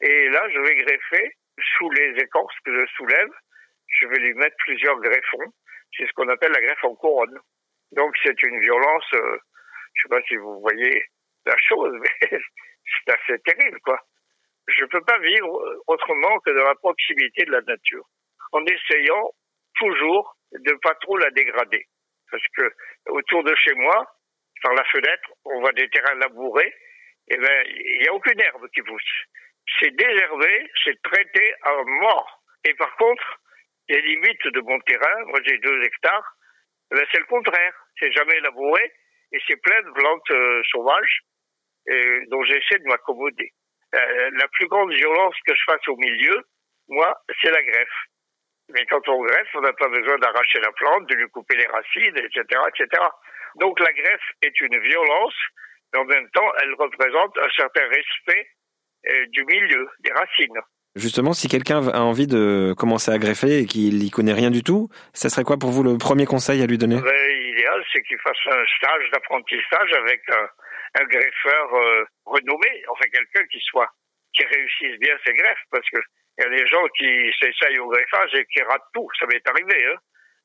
et 0.00 0.28
là, 0.28 0.48
je 0.50 0.60
vais 0.60 0.74
greffer 0.76 1.32
sous 1.76 1.90
les 1.90 2.22
écorces 2.22 2.56
que 2.64 2.72
je 2.72 2.86
soulève, 2.92 3.30
je 3.88 4.06
vais 4.06 4.18
lui 4.18 4.34
mettre 4.34 4.56
plusieurs 4.58 4.98
greffons. 5.00 5.52
C'est 5.96 6.06
ce 6.06 6.12
qu'on 6.12 6.28
appelle 6.28 6.52
la 6.52 6.60
greffe 6.60 6.84
en 6.84 6.94
couronne. 6.94 7.38
Donc 7.92 8.14
c'est 8.22 8.42
une 8.42 8.60
violence, 8.60 9.14
euh, 9.14 9.38
je 9.94 10.02
sais 10.02 10.08
pas 10.08 10.22
si 10.28 10.36
vous 10.36 10.60
voyez 10.60 11.04
la 11.46 11.56
chose, 11.56 11.92
mais 12.00 12.28
c'est 12.30 13.12
assez 13.12 13.38
terrible, 13.40 13.80
quoi. 13.80 13.98
Je 14.68 14.84
peux 14.84 15.00
pas 15.00 15.18
vivre 15.18 15.82
autrement 15.86 16.38
que 16.40 16.50
dans 16.50 16.64
la 16.64 16.74
proximité 16.74 17.44
de 17.46 17.52
la 17.52 17.62
nature, 17.62 18.04
en 18.52 18.64
essayant 18.66 19.32
toujours 19.76 20.36
de 20.52 20.72
pas 20.82 20.94
trop 20.96 21.16
la 21.16 21.30
dégrader. 21.30 21.86
Parce 22.30 22.46
que 22.56 22.72
autour 23.06 23.44
de 23.44 23.54
chez 23.56 23.74
moi, 23.74 24.06
par 24.62 24.74
la 24.74 24.84
fenêtre, 24.84 25.32
on 25.44 25.60
voit 25.60 25.72
des 25.72 25.88
terrains 25.88 26.16
labourés, 26.16 26.74
et 27.30 27.36
ben, 27.36 27.64
il 27.66 28.00
n'y 28.02 28.08
a 28.08 28.14
aucune 28.14 28.40
herbe 28.40 28.68
qui 28.74 28.82
pousse 28.82 29.26
c'est 29.80 29.94
désherber, 29.94 30.70
c'est 30.84 31.00
traité 31.02 31.54
à 31.62 31.82
mort. 31.84 32.42
Et 32.64 32.74
par 32.74 32.94
contre, 32.96 33.40
les 33.88 34.00
limites 34.00 34.46
de 34.46 34.60
mon 34.60 34.78
terrain, 34.80 35.24
moi 35.26 35.40
j'ai 35.44 35.58
deux 35.58 35.82
hectares, 35.82 36.36
ben 36.90 37.04
c'est 37.12 37.18
le 37.18 37.26
contraire. 37.26 37.74
C'est 37.98 38.12
jamais 38.12 38.40
labouré 38.40 38.92
et 39.32 39.38
c'est 39.46 39.60
plein 39.60 39.82
de 39.82 39.90
plantes 39.90 40.30
euh, 40.30 40.62
sauvages 40.70 41.20
dont 42.28 42.44
j'essaie 42.44 42.78
de 42.80 42.84
m'accommoder. 42.86 43.50
Euh, 43.94 44.30
la 44.34 44.46
plus 44.48 44.66
grande 44.68 44.92
violence 44.92 45.34
que 45.46 45.54
je 45.54 45.62
fasse 45.64 45.88
au 45.88 45.96
milieu, 45.96 46.44
moi, 46.88 47.18
c'est 47.40 47.50
la 47.50 47.62
greffe. 47.62 48.04
Mais 48.70 48.84
quand 48.86 49.06
on 49.08 49.22
greffe, 49.22 49.48
on 49.54 49.60
n'a 49.60 49.72
pas 49.72 49.88
besoin 49.88 50.18
d'arracher 50.18 50.60
la 50.60 50.72
plante, 50.72 51.08
de 51.08 51.14
lui 51.14 51.28
couper 51.30 51.56
les 51.56 51.66
racines, 51.66 52.16
etc., 52.16 52.60
etc. 52.68 53.02
Donc 53.56 53.80
la 53.80 53.92
greffe 53.92 54.28
est 54.42 54.60
une 54.60 54.78
violence, 54.78 55.34
mais 55.92 56.00
en 56.00 56.04
même 56.04 56.28
temps, 56.30 56.52
elle 56.62 56.74
représente 56.74 57.38
un 57.38 57.50
certain 57.56 57.86
respect 57.88 58.48
euh, 59.08 59.26
du 59.28 59.44
milieu, 59.44 59.88
des 60.00 60.12
racines. 60.12 60.60
Justement, 60.96 61.32
si 61.32 61.48
quelqu'un 61.48 61.86
a 61.88 62.00
envie 62.00 62.26
de 62.26 62.74
commencer 62.76 63.10
à 63.10 63.18
greffer 63.18 63.58
et 63.58 63.66
qu'il 63.66 63.98
n'y 63.98 64.10
connaît 64.10 64.32
rien 64.32 64.50
du 64.50 64.62
tout, 64.62 64.88
ça 65.12 65.28
serait 65.28 65.44
quoi 65.44 65.56
pour 65.56 65.70
vous 65.70 65.82
le 65.82 65.96
premier 65.96 66.26
conseil 66.26 66.62
à 66.62 66.66
lui 66.66 66.78
donner? 66.78 67.00
Ben, 67.00 67.28
L'idéal, 67.38 67.84
c'est 67.92 68.02
qu'il 68.02 68.18
fasse 68.18 68.38
un 68.46 68.64
stage 68.76 69.10
d'apprentissage 69.12 69.92
avec 69.92 70.20
un, 70.30 71.04
greffeur 71.04 71.74
euh, 71.74 72.04
renommé, 72.24 72.82
enfin 72.88 73.04
quelqu'un 73.12 73.46
qui 73.46 73.60
soit 73.60 73.88
qui 74.34 74.44
réussisse 74.44 74.98
bien 74.98 75.14
ses 75.24 75.32
greffes, 75.32 75.64
parce 75.70 75.88
que 75.90 75.98
il 76.38 76.42
y 76.42 76.46
a 76.46 76.50
des 76.50 76.66
gens 76.66 76.86
qui 76.96 77.32
s'essayent 77.40 77.78
au 77.80 77.88
greffage 77.88 78.34
et 78.34 78.46
qui 78.46 78.62
ratent 78.62 78.90
tout. 78.94 79.08
Ça 79.18 79.26
m'est 79.26 79.46
arrivé, 79.48 79.86
hein, 79.86 79.98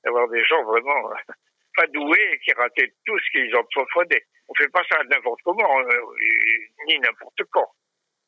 d'avoir 0.04 0.28
des 0.30 0.44
gens 0.44 0.64
vraiment 0.64 1.12
euh, 1.12 1.34
pas 1.76 1.88
doués 1.88 2.32
et 2.34 2.40
qui 2.40 2.52
rataient 2.54 2.94
tout 3.06 3.20
ce 3.20 3.32
qu'ils 3.32 3.56
ont 3.56 3.66
profondé. 3.72 4.24
On 4.48 4.54
fait 4.56 4.70
pas 4.70 4.84
ça 4.90 5.04
n'importe 5.10 5.40
comment, 5.44 5.82
ni 6.88 7.00
n'importe 7.00 7.44
quand 7.52 7.70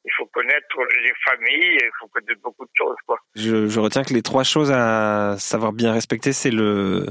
il 0.06 0.12
faut 0.18 0.26
connaître 0.28 0.78
les 1.04 1.14
familles, 1.24 1.78
il 1.82 1.90
faut 2.00 2.08
connaître 2.08 2.40
beaucoup 2.44 2.64
de 2.64 2.72
choses. 2.74 2.96
Quoi. 3.08 3.18
Je, 3.36 3.68
je 3.68 3.80
retiens 3.80 4.04
que 4.04 4.14
les 4.14 4.22
trois 4.22 4.44
choses 4.44 4.72
à 4.72 5.36
savoir 5.40 5.74
bien 5.74 5.92
respecter, 5.94 6.32
c'est 6.32 6.52
le 6.52 7.08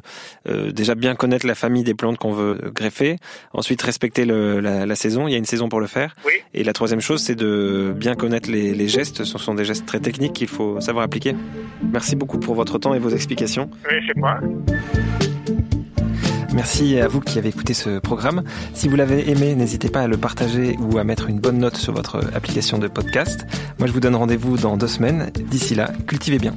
euh, 0.47 0.71
déjà 0.71 0.95
bien 0.95 1.17
connaître 1.17 1.47
la 1.47 1.57
famille 1.57 1.83
des 1.83 1.95
plantes 1.95 2.19
qu'on 2.19 2.33
veut 2.33 2.55
greffer, 2.73 3.17
ensuite 3.53 3.83
respecter 3.83 4.25
le, 4.25 4.61
la, 4.61 4.87
la, 4.87 4.95
saison, 4.95 5.27
il 5.27 5.33
y 5.33 5.35
a 5.35 5.39
une 5.39 5.45
saison 5.45 5.69
pour 5.69 5.81
le 5.81 5.89
faire, 5.89 6.15
oui. 6.25 6.35
et 6.55 6.63
la 6.63 6.73
troisième 6.73 7.01
chose, 7.01 7.21
c'est 7.23 7.35
de 7.35 7.93
bien 7.97 8.15
connaître 8.15 8.51
les, 8.51 8.75
les, 8.75 8.89
gestes, 8.89 9.25
ce 9.25 9.39
sont 9.39 9.55
des 9.55 9.65
gestes 9.65 9.87
très 9.87 10.01
techniques 10.01 10.35
qu'il 10.35 10.49
faut 10.49 10.81
savoir 10.81 11.05
appliquer. 11.05 11.35
Merci 11.83 12.15
beaucoup 12.15 12.39
pour 12.39 12.55
votre 12.55 12.79
temps 12.79 12.95
et 12.95 13.01
vos 13.01 13.11
explications. 13.11 13.69
Oui, 13.91 13.97
c'est 14.07 14.17
moi. 14.17 14.39
Merci 16.55 17.01
à 17.01 17.09
vous 17.09 17.21
qui 17.21 17.39
avez 17.39 17.49
écouté 17.49 17.75
ce 17.75 17.99
programme. 17.99 18.45
Si 18.75 18.89
vous 18.89 18.95
l'avez 18.95 19.29
aimé, 19.29 19.57
n'hésitez 19.57 19.89
pas 19.89 20.03
à 20.03 20.07
le 20.07 20.17
partager 20.17 20.77
ou 20.79 20.99
à 20.99 21.05
mettre 21.05 21.29
une 21.29 21.41
bonne 21.41 21.59
note 21.59 21.77
sur 21.77 21.93
votre 21.93 22.25
application 22.33 22.79
de 22.79 22.87
podcast. 22.87 23.45
Moi, 23.79 23.89
je 23.89 23.93
vous 23.93 23.99
donne 23.99 24.15
rendez-vous 24.15 24.57
dans 24.57 24.77
deux 24.77 24.87
semaines. 24.87 25.31
D'ici 25.51 25.75
là, 25.75 25.91
cultivez 26.07 26.39
bien. 26.39 26.55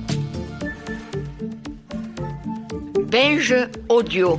Binge 3.10 3.56
audio. 3.90 4.38